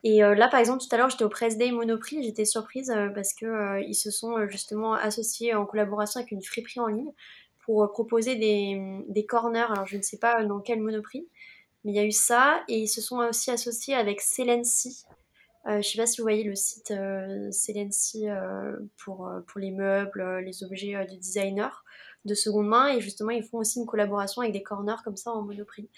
[0.08, 2.90] Et euh, là, par exemple, tout à l'heure, j'étais au Press Day Monoprix, j'étais surprise
[2.90, 6.86] euh, parce que euh, ils se sont justement associés en collaboration avec une friperie en
[6.86, 7.10] ligne
[7.64, 9.66] pour proposer des, corners.
[9.68, 11.26] Alors, je ne sais pas dans quel Monoprix,
[11.82, 12.62] mais il y a eu ça.
[12.68, 15.06] Et ils se sont aussi associés avec Celency.
[15.66, 16.94] je ne sais pas si vous voyez le site
[17.50, 18.26] Celency
[18.98, 21.84] pour, pour les meubles, les objets de designer
[22.24, 22.94] de seconde main.
[22.94, 25.90] Et justement, ils font aussi une collaboration avec des corners comme ça en Monoprix.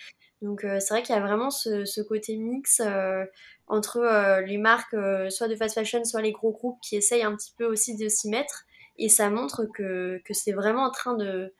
[0.42, 3.24] Donc euh, c'est vrai qu'il y a vraiment ce, côté mix euh,
[3.66, 4.96] entre euh, les marques,
[5.30, 8.08] soit de fast fashion, soit les gros groupes qui essayent un petit peu aussi de
[8.08, 8.64] s'y mettre.
[8.98, 11.52] Et ça montre que, c'est vraiment en train de,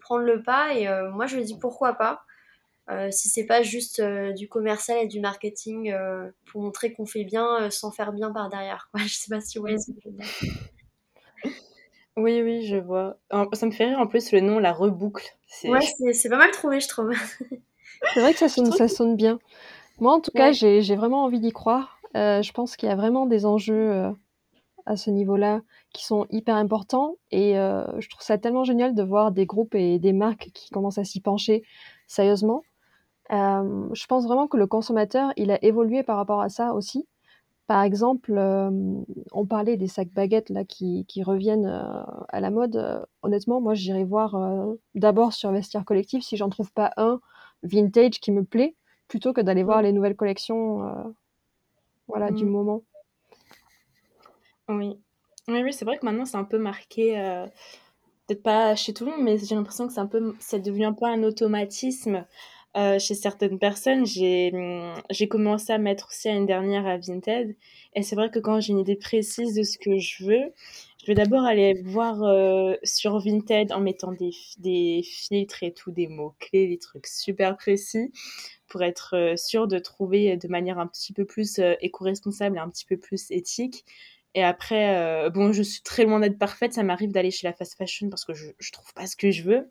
[0.00, 0.74] prendre le pas.
[0.74, 2.24] Et moi je me dis pourquoi pas.
[3.10, 5.94] si c'est pas juste du commercial et du marketing
[6.46, 8.88] pour montrer qu'on fait bien sans faire bien par derrière.
[8.92, 9.00] Quoi.
[9.06, 10.26] Je sais pas si vous voyez ce que je veux dire.
[12.16, 13.16] Oui, oui, je vois.
[13.54, 15.26] Ça me fait rire en plus le nom, la reboucle.
[15.64, 15.80] Ouais,
[16.12, 17.12] c'est pas mal trouvé, je trouve.
[18.14, 19.38] C'est vrai que ça sonne, ça sonne bien.
[20.00, 21.98] Moi, en tout cas, j'ai vraiment envie d'y croire.
[22.16, 24.10] Euh, je pense qu'il y a vraiment des enjeux euh,
[24.84, 25.60] à ce niveau-là
[25.92, 27.16] qui sont hyper importants.
[27.30, 30.70] Et euh, je trouve ça tellement génial de voir des groupes et des marques qui
[30.70, 31.62] commencent à s'y pencher
[32.06, 32.62] sérieusement.
[33.30, 37.06] je pense vraiment que le consommateur, il a évolué par rapport à ça aussi.
[37.66, 38.32] Par exemple,
[39.32, 41.66] on parlait des sacs baguettes là qui, qui reviennent
[42.28, 43.06] à la mode.
[43.22, 44.36] honnêtement, moi, j'irai voir
[44.94, 47.20] d'abord sur Vestiaire Collectif si j'en trouve pas un
[47.62, 48.74] vintage qui me plaît,
[49.08, 51.02] plutôt que d'aller voir les nouvelles collections euh,
[52.08, 52.48] voilà, du mm.
[52.48, 52.82] moment.
[54.68, 54.98] Oui,
[55.48, 57.46] oui, oui c'est vrai que maintenant c'est un peu marqué, euh,
[58.26, 60.86] peut-être pas chez tout le monde, mais j'ai l'impression que c'est un peu, ça devient
[60.86, 62.24] un peu un automatisme.
[62.74, 67.54] Euh, chez certaines personnes, j'ai commencé à mettre aussi l'année dernière à Vinted.
[67.94, 70.52] Et c'est vrai que quand j'ai une idée précise de ce que je veux,
[71.02, 76.06] je vais d'abord aller voir euh, sur Vinted en mettant des, filtres et tout, des
[76.06, 78.12] mots-clés, des trucs super précis
[78.68, 82.60] pour être euh, sûr de trouver de manière un petit peu plus euh, éco-responsable et
[82.60, 83.84] un petit peu plus éthique.
[84.34, 87.76] Et après, bon, je suis très loin d'être parfaite, ça m'arrive d'aller chez la fast
[87.76, 89.68] fashion parce que je, je trouve pas ce que je veux.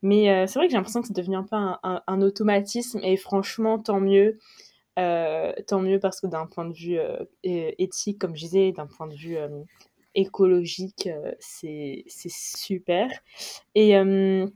[0.00, 3.18] Mais c'est vrai que j'ai l'impression que c'est devenu un peu un, un, automatisme et
[3.18, 4.38] franchement, tant mieux.
[4.96, 6.98] tant mieux parce que d'un point de vue
[7.42, 9.36] éthique, comme je disais, d'un point de vue
[10.18, 13.08] écologique, euh, c'est super.
[13.74, 14.46] Et, euh,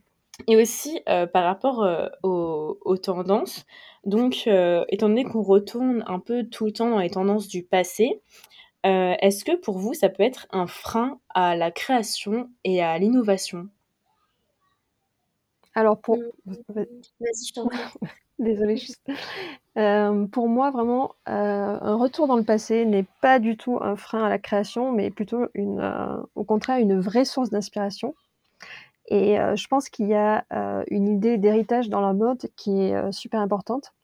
[0.49, 1.87] et aussi euh, par rapport
[2.23, 3.65] aux, aux, tendances,
[4.05, 4.49] donc
[4.89, 8.21] étant donné qu'on retourne un peu tout le temps dans les tendances du passé,
[8.85, 13.69] est-ce que pour vous ça peut être un frein à la création et à l'innovation?
[15.75, 16.19] Alors pour...
[16.47, 17.69] Vas-y, je t'en
[18.43, 19.07] Désolée, juste.
[19.79, 23.97] Euh, pour moi, vraiment, euh, un retour dans le passé n'est pas du tout un
[23.97, 28.15] frein à la création, mais plutôt une, euh, au contraire une vraie source d'inspiration.
[29.09, 30.45] Et je pense qu'il y a
[30.91, 33.95] une idée d'héritage dans la mode qui est super importante.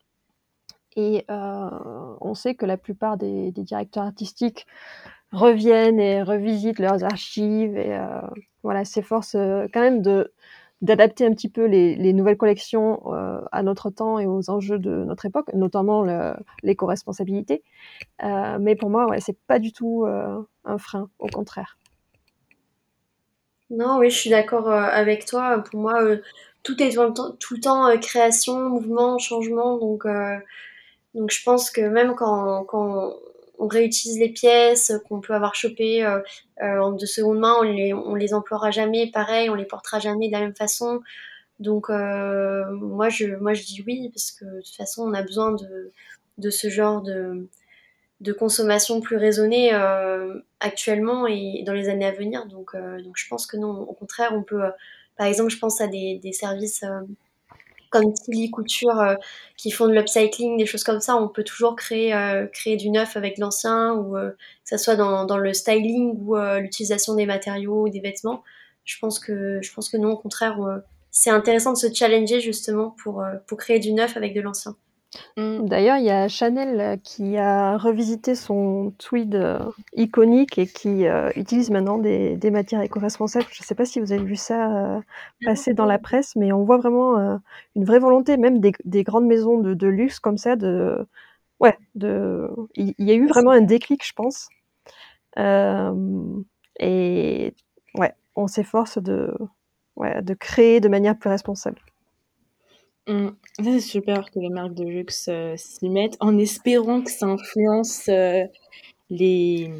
[0.96, 4.66] Et on sait que la plupart des, des, directeurs artistiques
[5.32, 8.00] reviennent et revisitent leurs archives et
[8.62, 9.36] voilà, s'efforcent
[9.72, 10.32] quand même de
[10.80, 13.02] d'adapter un petit peu les, nouvelles collections
[13.50, 16.04] à notre temps et aux enjeux de notre époque, notamment
[16.62, 17.62] l'éco-responsabilité.
[18.22, 21.78] mais pour moi, ouais, c'est pas du tout un frein, au contraire.
[23.70, 25.62] Non, oui, je suis d'accord avec toi.
[25.68, 26.00] Pour moi,
[26.62, 29.78] tout est tout le temps, création, mouvement, changement.
[29.78, 30.06] Donc,
[31.14, 32.64] donc je pense que même quand
[33.58, 36.20] on réutilise les pièces qu'on peut avoir chopées euh,
[36.62, 40.28] euh, de seconde main, on les, on les emploiera jamais pareil, on les portera jamais
[40.28, 41.00] de la même façon.
[41.58, 45.22] Donc euh, moi je moi je dis oui parce que de toute façon on a
[45.22, 45.92] besoin de,
[46.38, 47.48] de ce genre de,
[48.20, 49.72] de consommation plus raisonnée
[50.60, 52.46] actuellement et dans les années à venir.
[52.46, 54.62] Donc donc je pense que non, au contraire on peut
[55.16, 56.84] par exemple je pense à des, des services
[57.90, 59.14] comme Tilly Couture euh,
[59.56, 62.90] qui font de l'upcycling, des choses comme ça, on peut toujours créer, euh, créer du
[62.90, 67.26] neuf avec l'ancien, ou euh, que ce soit dans, dans, le styling ou l'utilisation des
[67.26, 68.42] matériaux ou des vêtements.
[68.84, 70.58] Je pense que, je pense que non, au contraire,
[71.10, 74.76] c'est intéressant de se challenger justement pour, pour créer du neuf avec de l'ancien.
[75.36, 75.66] Mm.
[75.66, 79.58] D'ailleurs, il y a Chanel euh, qui a revisité son tweed euh,
[79.94, 83.46] iconique et qui euh, utilise maintenant des, des matières éco-responsables.
[83.50, 85.00] Je ne sais pas si vous avez vu ça
[85.44, 87.40] passer dans la presse, mais on voit vraiment
[87.76, 91.06] une vraie volonté, même des, des grandes maisons de, de, luxe comme ça, de
[91.60, 94.48] ouais, de il y, a eu vraiment un déclic, je pense.
[96.80, 97.54] et
[97.94, 99.34] ouais, on s'efforce de
[99.96, 101.80] ouais, de créer de manière plus responsable.
[103.08, 103.30] Mmh.
[103.62, 108.06] c'est super que les marques de luxe, euh, s'y mettent en espérant que ça influence,
[108.10, 108.44] euh,
[109.08, 109.70] les,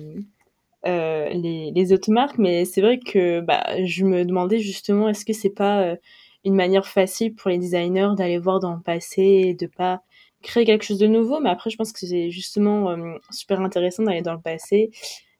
[0.86, 2.38] euh, les les autres marques.
[2.38, 5.96] Mais c'est vrai que, bah, je me demandais justement est-ce que c'est pas,
[6.44, 10.00] une manière facile pour les designers d'aller voir dans le passé et de pas
[10.42, 11.40] créer quelque chose de nouveau?
[11.40, 12.96] Mais après je pense que c'est justement,
[13.30, 14.90] super intéressant d'aller dans le passé.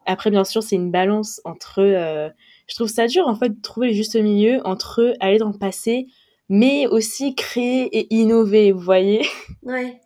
[0.07, 1.83] Après bien sûr, c'est une balance entre,
[2.69, 5.59] je trouve ça dur en fait de trouver le juste milieu entre aller dans le
[5.59, 6.07] passé
[6.49, 9.27] mais aussi créer et innover, vous voyez
[9.63, 10.01] Ouais.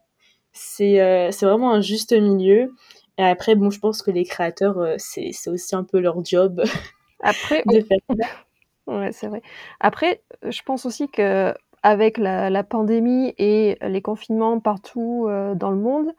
[0.52, 2.74] C'est euh, vraiment un juste milieu.
[3.18, 6.62] Et après, bon, je pense que les créateurs, euh, c'est aussi un peu leur job
[7.20, 7.98] après, de faire
[8.86, 9.42] Ouais, c'est vrai.
[9.80, 15.70] Après, je pense aussi que avec la, la pantémie et les confinements partout euh, dans
[15.70, 16.12] le monde,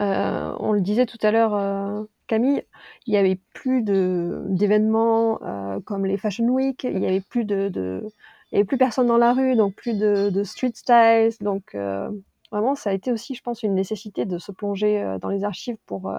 [0.00, 2.64] euh, on le disait tout à l'heure, euh, Camille,
[3.06, 5.40] il y avait plus d'événements
[5.84, 8.08] comme les Fashion Week, il y avait plus de, de
[8.50, 11.32] il n'y avait plus personne dans la rue, donc plus de, de street styles.
[11.40, 12.10] Donc euh,
[12.50, 15.44] vraiment, ça a été aussi, je pense, une nécessité de se plonger euh, dans les
[15.44, 16.18] archives pour, euh,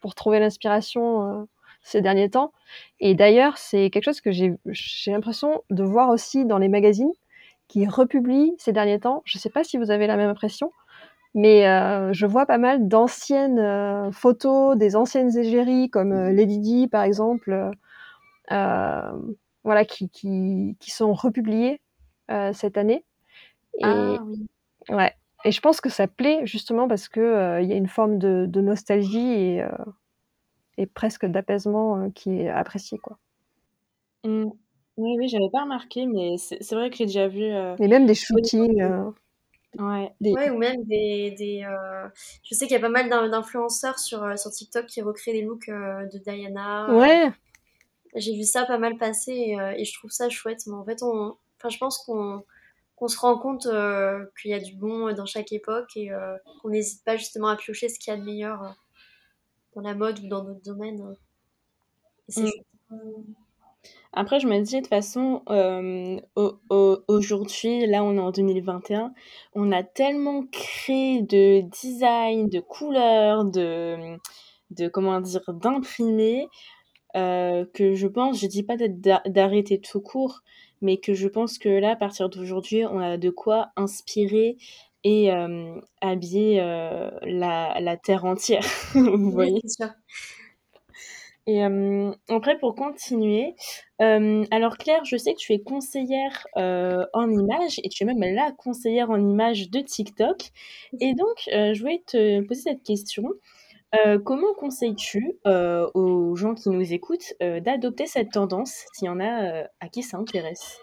[0.00, 1.46] pour trouver l'inspiration
[1.82, 2.52] ces derniers temps.
[3.00, 4.56] Et d'ailleurs, c'est quelque chose que j'ai
[5.06, 7.12] l'impression de voir aussi dans les magazines
[7.68, 9.22] qui republient ces derniers temps.
[9.24, 10.72] Je ne sais pas si vous avez la même impression,
[11.34, 16.58] mais euh, je vois pas mal d'anciennes euh, photos, des anciennes égéries comme euh, Lady
[16.58, 17.70] Di par exemple,
[19.68, 21.82] voilà, qui, qui, qui sont republiés
[22.30, 23.04] euh, cette année.
[23.74, 24.46] Et, ah, oui.
[24.88, 25.12] ouais.
[25.44, 28.18] Et je pense que ça plaît justement parce que euh, il y a une forme
[28.18, 29.68] de, de nostalgie et, euh,
[30.78, 33.18] et presque d'apaisement qui est apprécié, quoi.
[34.24, 34.46] Mmh.
[34.96, 37.44] Oui, oui, j'avais pas remarqué, mais c'est vrai que j'ai déjà vu.
[37.44, 38.82] et même des shootings.
[39.78, 40.10] Ouais.
[40.22, 40.48] ouais.
[40.48, 41.34] ou même des.
[41.38, 41.66] des
[42.42, 45.68] Je sais qu'il y a pas mal d'influenceurs sur, sur TikTok qui recréent des looks
[45.68, 46.90] de Diana.
[46.90, 47.30] Ouais.
[48.14, 50.66] J'ai vu ça pas mal passer euh, et, je trouve ça chouette.
[50.66, 52.44] Mais en fait, on, enfin, je pense qu'on
[52.96, 56.36] qu'on se rend compte euh, qu'il y a du bon dans chaque époque et euh,
[56.60, 58.74] qu'on n'hésite pas justement à piocher ce qu'il y a de meilleur
[59.76, 61.14] dans la mode ou dans d'autres domaines.
[62.36, 62.48] Mm.
[64.12, 65.42] Après, je me dis, de toute façon,
[67.06, 69.14] aujourd'hui, là, on est en 2021,
[69.54, 74.16] on a tellement créé de design, de couleurs, de,
[74.70, 76.48] de comment dire, d'imprimés,
[77.16, 80.42] euh, que je pense, je dis pas d'arrêter tout court,
[80.82, 84.56] mais que je pense que là, à partir d'aujourd'hui, on a de quoi inspirer
[85.04, 88.66] et euh, habiller euh, la, la, terre entière.
[88.94, 89.60] Vous voyez
[91.46, 91.62] Et
[92.28, 93.54] après, pour continuer,
[93.98, 98.52] alors Claire, je sais que tu es conseillère en images et tu es même la
[98.52, 100.50] conseillère en images de TikTok.
[101.00, 103.32] Et donc, je voulais te poser cette question.
[103.94, 109.08] Euh, comment conseilles-tu, euh, aux gens qui nous écoutent, euh, d'adopter cette tendance, s'il y
[109.08, 110.78] en a, à qui ça intéresse?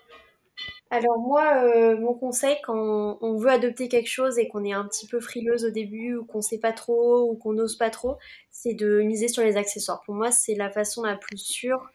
[0.89, 5.07] Alors moi, mon conseil quand on veut adopter quelque chose et qu'on est un petit
[5.07, 8.15] peu frileuse au début ou qu'on sait pas trop ou qu'on n'ose pas trop,
[8.51, 10.01] c'est de miser sur les accessoires.
[10.05, 11.89] Pour moi, c'est la façon la plus sûre,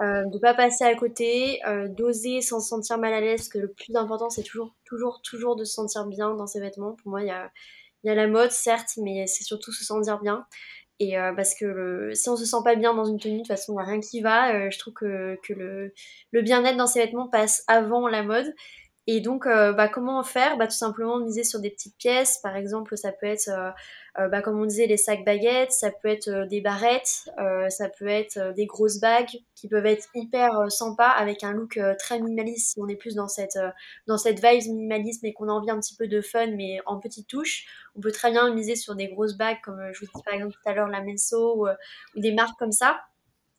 [0.00, 3.72] de de pas passer à côté, d'oser sans se sentir mal à l'aise, que le
[3.72, 6.94] plus important, c'est toujours, toujours, toujours de se sentir bien dans ses vêtements.
[6.94, 7.50] Pour moi, il y a
[8.04, 10.46] il y a la mode, certes, mais c'est surtout se sentir bien.
[11.00, 13.72] Et parce que si on se sent pas bien dans une tenue, de toute façon,
[13.72, 14.70] il n'y a rien qui va.
[14.70, 15.92] je trouve que, le,
[16.42, 18.54] bien-être dans ces vêtements passe avant la mode.
[19.06, 20.56] Et donc, bah, comment faire?
[20.56, 22.38] Bah, Tout simplement miser sur des petites pièces.
[22.42, 23.70] Par exemple, ça peut être euh,
[24.16, 27.88] bah, comme on disait, les sacs baguettes, ça peut être euh, des barrettes, euh, ça
[27.88, 32.72] peut être des grosses bagues qui peuvent être hyper sympas avec un look très minimaliste
[32.72, 33.58] si on est plus dans cette,
[34.06, 37.00] dans cette vibe minimalisme et qu'on a envie un petit peu de fun mais en
[37.00, 37.66] petites touches.
[37.96, 40.52] On peut très bien miser sur des grosses bagues comme je vous disais par exemple
[40.52, 43.00] tout à l'heure la Menso ou, ou des marques comme ça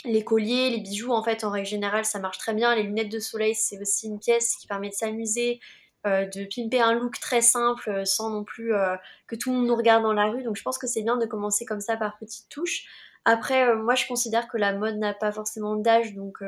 [0.05, 2.75] les colliers, les bijoux, en fait, en règle générale, ça marche très bien.
[2.75, 6.81] Les lunettes de soleil, c'est aussi une pièce qui permet de s'amuser, euh, de pimper
[6.81, 8.95] un look très simple euh, sans non plus euh,
[9.27, 10.43] que tout le monde nous regarde dans la rue.
[10.43, 12.85] Donc je pense que c'est bien de commencer comme ça par petites touches.
[13.27, 16.43] Après, moi je considère que la mode n'a pas forcément d'âge, donc,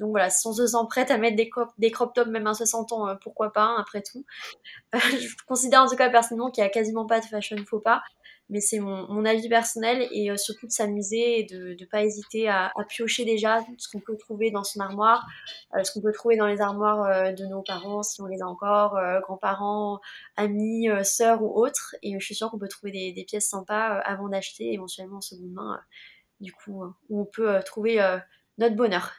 [0.00, 2.54] donc voilà, si on se sent prête à mettre des, des crop tops même à
[2.54, 4.24] 60 ans, pourquoi pas, hein, après tout.
[4.94, 8.02] je considère en tout cas personnellement qu'il n'y a quasiment pas de fashion faux pas
[8.50, 12.02] mais c'est mon, mon, avis personnel et euh, surtout de s'amuser et de ne pas
[12.02, 15.26] hésiter à, à, piocher déjà ce qu'on peut trouver dans son armoire,
[15.76, 18.42] euh, ce qu'on peut trouver dans les armoires euh, de nos parents si on les
[18.42, 20.00] a encore, grands-parents,
[20.36, 21.96] amis, sœurs ou autres.
[22.02, 25.22] Et je suis sûre qu'on peut trouver des, des pièces sympas avant d'acheter éventuellement en
[25.22, 25.80] seconde main,
[26.40, 27.98] du coup, où on peut trouver
[28.58, 29.12] notre bonheur.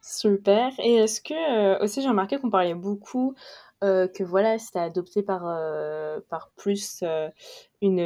[0.00, 0.72] Super.
[0.78, 3.34] Et est-ce que aussi j'ai remarqué qu'on parlait beaucoup
[3.84, 7.28] euh, que voilà, c'était adopté par, euh, par plus euh,
[7.82, 8.00] une,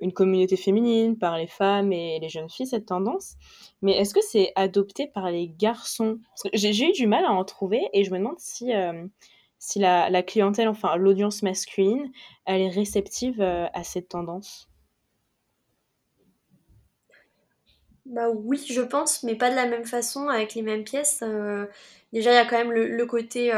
[0.00, 3.34] une, communauté féminine, par les femmes et les jeunes filles, cette tendance.
[3.82, 6.20] Mais est-ce que c'est adopté par les garçons?
[6.52, 8.70] J'ai eu du mal à en trouver et je me demande si,
[9.58, 12.12] si la, la, clientèle, enfin l'audience masculine,
[12.44, 14.68] elle est réceptive à cette tendance.
[18.04, 21.24] Bah oui, je pense, mais pas de la même façon, avec les mêmes pièces.
[22.12, 23.52] déjà, il y a quand même le, le côté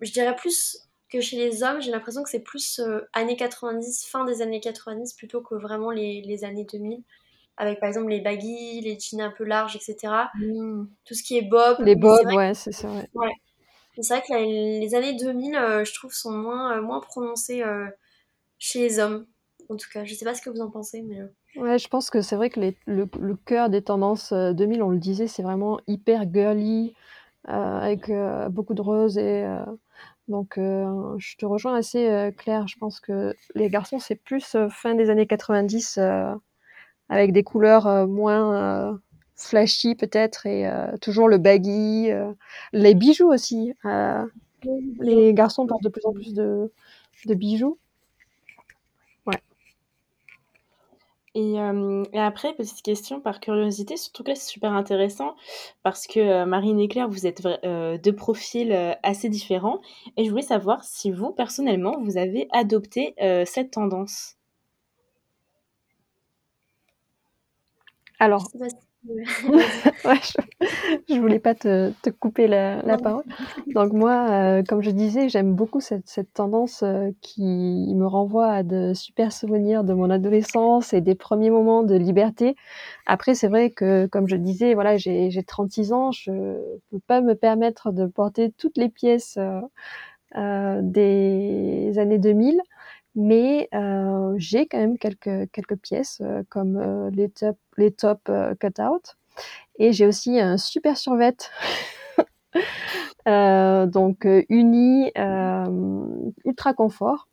[0.00, 4.06] je dirais plus que chez les hommes, j'ai l'impression que c'est plus euh, années 90,
[4.06, 7.02] fin des années 90, plutôt que vraiment les, les, années 2000.
[7.56, 10.14] Avec par exemple les baggy, les jeans un peu larges, etc.
[10.34, 10.84] Hmm.
[11.04, 11.78] Tout ce qui est bob.
[11.80, 12.88] Les bob, ouais, c'est ça.
[13.14, 13.32] Ouais.
[14.00, 17.62] C'est vrai que les années 2000, euh, je trouve, sont moins, euh, moins prononcées
[18.58, 19.26] chez les hommes.
[19.68, 21.18] En tout cas, je sais pas ce que vous en pensez, mais.
[21.56, 24.90] Ouais, je pense que c'est vrai que les, le, le cœur des tendances 2000, on
[24.90, 26.94] le disait, c'est vraiment hyper girly,
[27.44, 28.10] avec
[28.50, 29.46] beaucoup de roses et
[30.30, 32.68] donc, euh, je te rejoins assez, euh, Claire.
[32.68, 35.98] Je pense que les garçons, c'est plus euh, fin des années 90,
[37.08, 39.00] avec des couleurs moins
[39.34, 40.70] flashy peut-être, et
[41.00, 42.10] toujours le baggy,
[42.72, 43.74] les bijoux aussi.
[45.00, 46.72] les garçons portent de plus en plus de,
[47.26, 47.78] de bijoux.
[51.36, 55.36] Euh, et, après, petite question par curiosité, surtout que là, c'est super intéressant
[55.82, 58.72] parce que euh, Marine et Claire, vous êtes euh, deux profils
[59.02, 59.80] assez différents.
[60.16, 63.14] Et je voulais savoir si vous, personnellement, vous avez adopté
[63.46, 64.36] cette tendance.
[68.18, 68.48] Alors,
[71.08, 73.24] je, voulais pas te, te couper la, la parole.
[73.74, 77.42] Donc moi, euh, comme je disais, j'aime beaucoup cette, cette tendance euh, qui
[77.94, 82.56] me renvoie à de super souvenirs de mon adolescence et des premiers moments de liberté.
[83.06, 86.30] Après, c'est vrai que, comme je disais, voilà, j'ai 36 ans, je
[86.90, 89.38] peux pas me permettre de porter toutes les pièces
[90.36, 92.60] euh, des années 2000
[93.20, 98.30] mais euh, j'ai quand même quelques, quelques pièces euh, comme euh, les top, les top
[98.58, 99.16] cut-out.
[99.78, 101.36] Et j'ai aussi un super survêt,
[103.26, 105.12] donc uni,
[106.44, 107.28] ultra confort.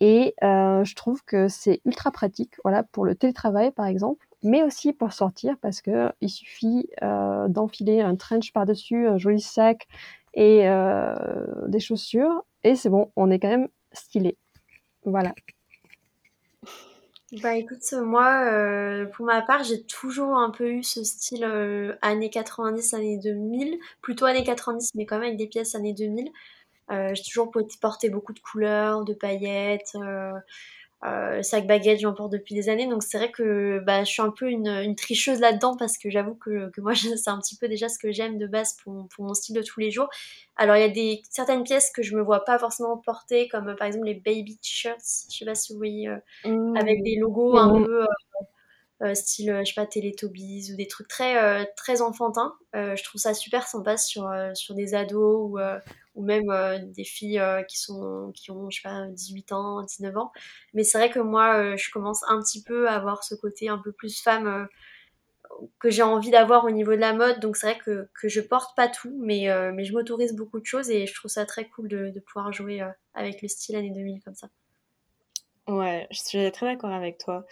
[0.00, 4.92] Et je trouve que c'est ultra pratique, voilà, pour le télétravail par exemple, mais aussi
[4.92, 9.88] pour sortir parce que il suffit d'enfiler un trench par-dessus, un joli sac
[10.32, 10.66] et
[11.68, 14.38] des chaussures, et c'est bon, on est quand même stylé.
[15.06, 15.32] Voilà.
[17.42, 21.94] Bah écoute, moi, euh, pour ma part, j'ai toujours un peu eu ce style euh,
[22.02, 26.28] années 90, années 2000, plutôt années 90, mais quand même avec des pièces années 2000.
[26.90, 29.96] Euh, j'ai toujours porté beaucoup de couleurs, de paillettes,
[31.04, 34.22] euh, sac baguette, j'en porte depuis des années, donc c'est vrai que bah, je suis
[34.22, 37.56] un peu une, une tricheuse là-dedans parce que j'avoue que, que moi c'est un petit
[37.56, 40.08] peu déjà ce que j'aime de base pour, pour, mon style de tous les jours.
[40.56, 43.76] Alors il y a des certaines pièces que je me vois pas forcément porter, comme
[43.76, 46.16] par exemple les baby t-shirts, je sais pas si vous voyez, euh,
[46.46, 46.76] mmh.
[46.76, 47.84] avec des logos un mmh.
[47.84, 48.06] peu euh,
[49.02, 52.54] euh, style, je sais pas, Teletubbies ou des trucs très, très enfantins.
[52.72, 55.58] je trouve ça super sympa sur, sur des ados ou
[56.16, 59.82] ou même euh, des filles euh, qui, sont, qui ont, je sais pas, 18 ans,
[59.82, 60.32] 19 ans.
[60.72, 63.68] Mais c'est vrai que moi, euh, je commence un petit peu à avoir ce côté
[63.68, 64.66] un peu plus femme
[65.78, 67.38] que j'ai envie d'avoir au niveau de la mode.
[67.40, 70.66] Donc c'est vrai que, que je porte pas tout, mais, mais je m'autorise beaucoup de
[70.66, 72.82] choses et je trouve ça très cool de, de pouvoir jouer
[73.14, 74.48] avec le style années 2000 comme ça.
[75.68, 77.46] Ouais, je suis très d'accord avec toi.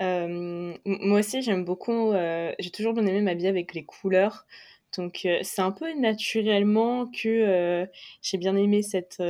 [0.00, 2.12] moi aussi, j'aime beaucoup,
[2.58, 4.46] j'ai toujours bien aimé m'habiller avec les couleurs.
[4.96, 7.86] Donc, c'est un peu naturellement que
[8.22, 9.22] j'ai bien aimé cette,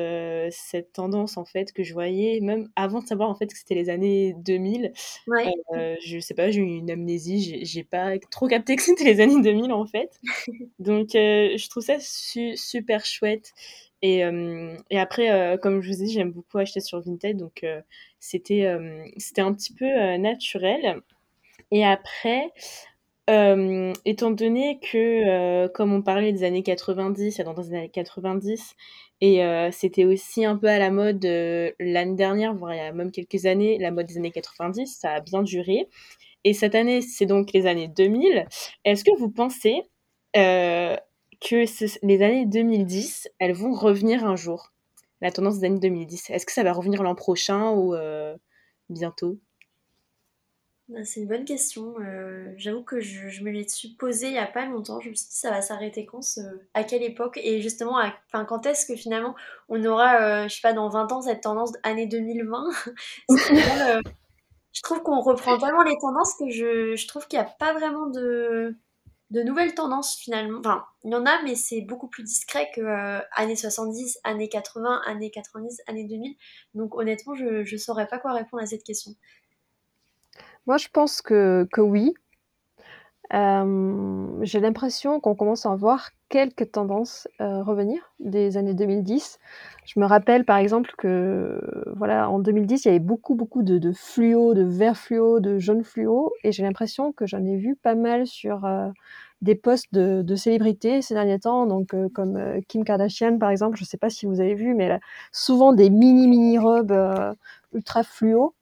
[0.51, 3.75] cette tendance en fait que je voyais, même avant de savoir en fait que c'était
[3.75, 4.93] les années 2000.
[5.27, 5.53] Ouais.
[6.01, 9.41] je sais pas, j'ai eu une amnésie, j'ai pas trop capté que c'était les années
[9.41, 10.19] 2000 en fait.
[10.79, 13.53] Donc, je trouve ça super chouette.
[14.03, 14.23] Et,
[14.91, 17.65] et après, comme je vous dis, j'aime beaucoup acheter sur Vinted, donc
[18.21, 18.79] c'était
[19.17, 19.87] c'était un petit peu
[20.17, 21.01] naturel.
[21.71, 22.53] Et après,
[23.29, 24.97] euh, étant donné que,
[25.67, 28.75] euh, comme on parlait des années 90, dans les années 90,
[29.21, 32.93] et euh, c'était aussi un peu à la mode l'année dernière, voire il y a
[32.93, 35.89] même quelques années, la mode des années 90, ça a bien duré.
[36.45, 38.47] Et cette année, c'est donc les années 2000.
[38.85, 39.83] Est-ce que vous pensez
[40.35, 44.73] que les années 2010, elles vont revenir un jour?
[45.21, 46.31] La tendance des années 2010.
[46.31, 47.95] Est-ce que ça va revenir l'an prochain ou
[48.91, 49.39] bientôt?
[50.89, 51.95] Bah, c'est une bonne question.
[51.99, 53.67] Euh, j'avoue que je, me l'ai
[53.99, 55.01] posée il n'y a pas longtemps.
[55.01, 56.21] Je me suis dit ça va s'arrêter quand
[56.75, 57.41] À quelle époque?
[57.43, 59.35] Et justement, enfin, quand est-ce que finalement
[59.69, 62.69] on aura, euh, je sais pas, dans 20 ans cette tendance année 2020
[63.31, 64.01] euh,
[64.73, 67.73] Je trouve qu'on reprend tellement les tendances que je, je trouve qu'il n'y a pas
[67.73, 68.77] vraiment de,
[69.31, 70.61] de nouvelles tendances finalement.
[70.61, 75.03] Enfin, il y en a, mais c'est beaucoup plus discret que années 70, années 80,
[75.05, 76.37] années 90, années 2000.
[76.75, 79.17] Donc honnêtement, je ne saurais pas quoi répondre à cette question.
[80.67, 82.15] Moi, je pense que, que oui.
[83.35, 89.39] Euh, j'ai l'impression qu'on commence à voir quelques tendances euh, revenir des années 2010.
[89.85, 91.61] Je me rappelle par exemple que
[91.97, 95.59] voilà en 2010 il y avait beaucoup beaucoup de, de fluo, de vert fluo, de
[95.59, 98.89] jaune fluo et j'ai l'impression que j'en ai vu pas mal sur euh,
[99.43, 102.39] des posts de, de, célébrités ces derniers temps, donc comme
[102.69, 103.77] Kim Kardashian par exemple.
[103.77, 105.01] Je sais pas si vous avez vu, mais elle a
[105.33, 106.95] souvent des mini mini robes
[107.73, 108.56] ultra fluo.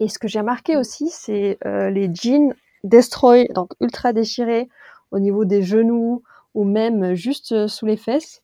[0.00, 4.68] Et ce que j'ai remarqué aussi, c'est euh, les jeans destroy, donc ultra déchirés
[5.10, 6.22] au niveau des genoux
[6.54, 8.42] ou même juste euh, sous les fesses.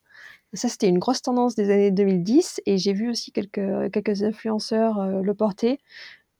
[0.53, 5.20] Ça, c'était une grosse tendance des années 2010 et j'ai vu aussi quelques, influenceurs euh,
[5.22, 5.78] le porter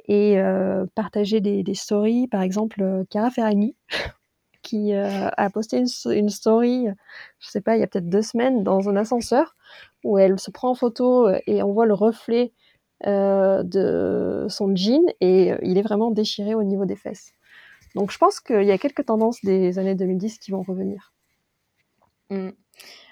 [0.09, 0.41] et
[0.97, 2.27] partager des, stories.
[2.27, 3.77] Par exemple, Cara Ferragni,
[4.63, 6.89] qui a posté une, story,
[7.39, 9.55] je sais pas, il y a peut-être deux semaines, dans un ascenseur
[10.03, 12.53] où elle se prend en photo et on voit le reflet
[13.07, 17.33] de son jean et euh, il est vraiment déchiré au niveau des fesses.
[17.95, 21.13] Donc je pense qu'il y a quelques tendances des années 2010 qui vont revenir.
[22.31, 22.51] Mm.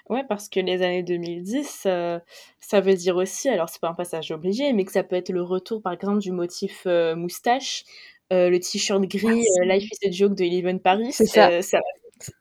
[0.09, 2.19] Ouais, parce que les années 2010, euh,
[2.59, 5.29] ça veut dire aussi, alors c'est pas un passage obligé, mais que ça peut être
[5.29, 7.83] le retour par exemple du motif moustache,
[8.31, 11.11] le t-shirt gris ah, Life is a Joke de Eleven Paris.
[11.11, 11.61] C'est ça.
[11.61, 11.79] ça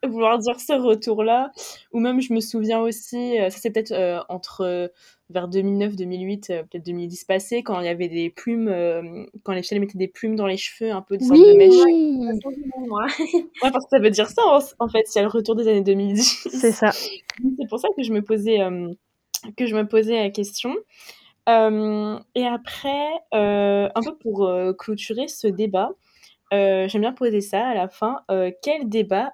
[0.02, 1.50] va vouloir dire ce retour-là.
[1.92, 4.90] Ou même, je me souviens aussi, ça c'est peut-être entre
[5.30, 9.62] vers 2009-2008, euh, peut-être 2010 passé, quand il y avait des plumes, euh, quand les
[9.62, 11.74] filles mettaient des plumes dans les cheveux, un peu de sorte de mèche.
[13.62, 14.42] ouais, parce que ça veut dire ça
[14.78, 16.48] en, fait, a le retour des années 2010.
[16.50, 16.90] C'est ça.
[16.92, 18.92] C'est pour ça que je me posais, euh,
[19.56, 20.74] que je me posais la question.
[21.46, 25.90] et après, un peu pour clôturer ce débat,
[26.50, 28.22] j'aime bien poser ça à la fin.
[28.62, 29.32] quel débat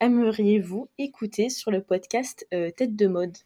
[0.00, 3.36] aimeriez-vous écouter sur le podcast Tête de mode?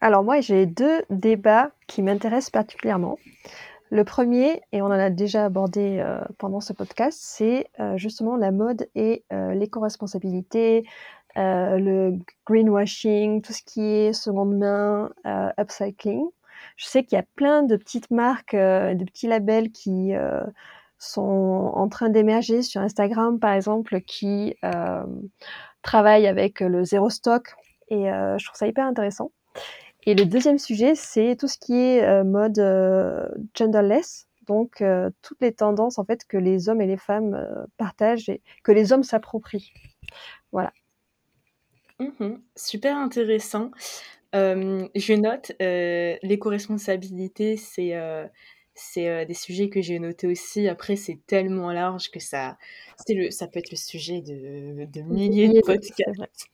[0.00, 3.18] Alors moi, j'ai deux débats qui m'intéressent particulièrement.
[3.90, 8.36] Le premier, et on en a déjà abordé euh, pendant ce podcast, c'est euh, justement
[8.36, 10.84] la mode et euh, l'éco-responsabilité,
[11.36, 15.10] le greenwashing, tout ce qui est seconde main,
[15.58, 16.24] upcycling.
[16.76, 20.12] Je sais qu'il y a plein de petites marques, de petits labels qui
[20.98, 24.56] sont en train d'émerger sur Instagram, par exemple, qui
[25.82, 27.54] travaillent avec le zéro stock.
[27.90, 29.30] Et je trouve ça hyper intéressant.
[30.06, 35.10] Et le deuxième sujet, c'est tout ce qui est euh, mode euh, genderless, donc euh,
[35.22, 38.92] toutes les tendances en fait que les hommes et les femmes partagent et que les
[38.92, 39.72] hommes s'approprient.
[40.52, 40.72] Voilà.
[41.98, 43.70] Mmh super intéressant.
[44.32, 45.52] je note
[46.22, 47.94] l'éco-responsabilité, c'est
[48.74, 50.66] c'est des sujets que j'ai notés aussi.
[50.66, 52.56] Après, c'est tellement large que ça,
[53.08, 56.48] le, ça peut être le sujet de, de milliers de podcasts.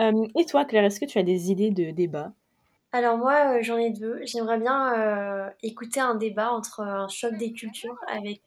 [0.00, 2.32] Euh, et toi, Claire, est-ce que tu as des idées de débat
[2.92, 4.20] Alors moi, euh, j'en ai deux.
[4.24, 8.42] J'aimerais bien euh, écouter un débat entre un choc des cultures avec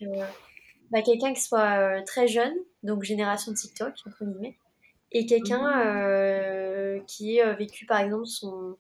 [0.92, 4.58] bah, quelqu'un qui soit très jeune, donc génération TikTok, entre guillemets,
[5.12, 7.06] et quelqu'un mmh.
[7.06, 8.78] qui ait vécu, par exemple, son,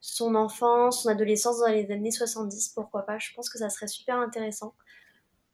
[0.00, 3.18] son enfance, son adolescence dans les années 70, pourquoi pas?
[3.18, 4.74] Je pense que ça serait super intéressant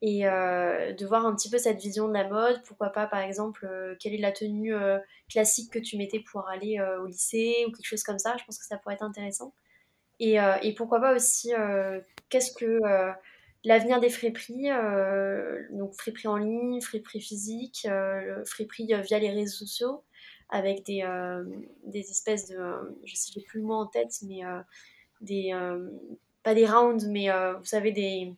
[0.01, 2.61] et euh, de voir un petit peu cette vision de la mode.
[2.63, 4.97] Pourquoi pas, par exemple, euh, quelle est la tenue euh,
[5.29, 8.35] classique que tu mettais pour aller au lycée ou quelque chose comme ça.
[8.39, 9.53] Je pense que ça pourrait être intéressant.
[10.21, 11.53] Et, et pourquoi pas aussi,
[12.27, 12.81] qu'est-ce que
[13.63, 14.67] l'avenir des friperies,
[15.71, 17.87] donc friperies en ligne, friperies physiques,
[18.45, 20.03] friperies via les réseaux sociaux,
[20.49, 21.07] avec des,
[21.85, 24.41] des espèces de, je sais j'ai plus le mot en tête, mais
[25.21, 25.53] des,
[26.43, 28.35] pas des rounds, mais vous savez, des,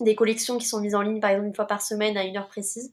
[0.00, 2.36] des collections qui sont mises en ligne, par exemple, une fois par semaine à une
[2.36, 2.92] heure précise.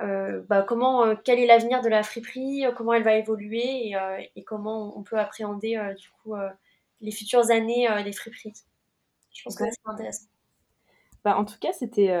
[0.00, 3.92] Euh, bah, comment, euh, quel est l'avenir de la friperie, euh, comment elle va évoluer
[4.34, 6.34] et, comment on peut appréhender du coup
[7.00, 8.52] les futures années des friperies?
[9.32, 10.26] Je pense que c'est intéressant.
[11.24, 12.16] Bah, en tout cas, c'était.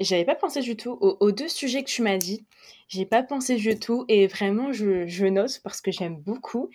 [0.00, 2.44] J'avais pas pensé du tout aux, deux sujets que tu m'as dit.
[2.88, 6.68] J'ai pas pensé du tout et vraiment je, je note parce que j'aime beaucoup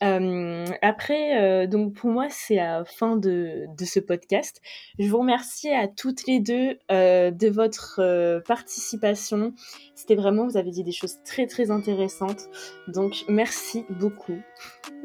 [0.00, 4.60] après, donc pour moi, c'est la fin de, de, ce podcast.
[4.98, 9.52] Je vous remercie à toutes les deux de votre participation.
[9.94, 12.48] C'était vraiment, vous avez dit des choses très très intéressantes.
[12.88, 14.38] Donc merci beaucoup.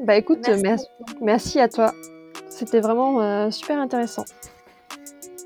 [0.04, 0.86] Bah écoute, merci,
[1.20, 1.92] merci, à toi.
[2.48, 4.24] C'était vraiment super intéressant.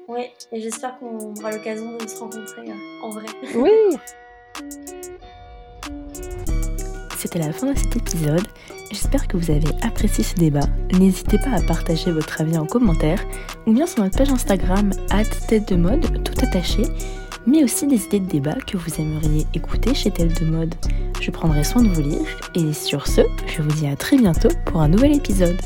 [0.09, 2.73] Oui, et j'espère qu'on aura l'occasion de se rencontrer
[3.03, 3.27] en vrai.
[3.55, 3.71] Oui.
[7.19, 8.43] C'était la fin de cet épisode.
[8.93, 10.69] J'espère que vous avez apprécié ce débat.
[10.93, 13.25] N'hésitez pas à partager votre avis en commentaire
[13.67, 14.91] ou bien sur notre page Instagram
[15.49, 16.83] tête de mode tout attaché,
[17.47, 20.75] mais aussi des idées de débat que vous aimeriez écouter chez Tête de mode.
[21.23, 24.51] Je prendrai soin de vous lire et sur ce, je vous dis à très bientôt
[24.67, 25.57] pour un nouvel épisode.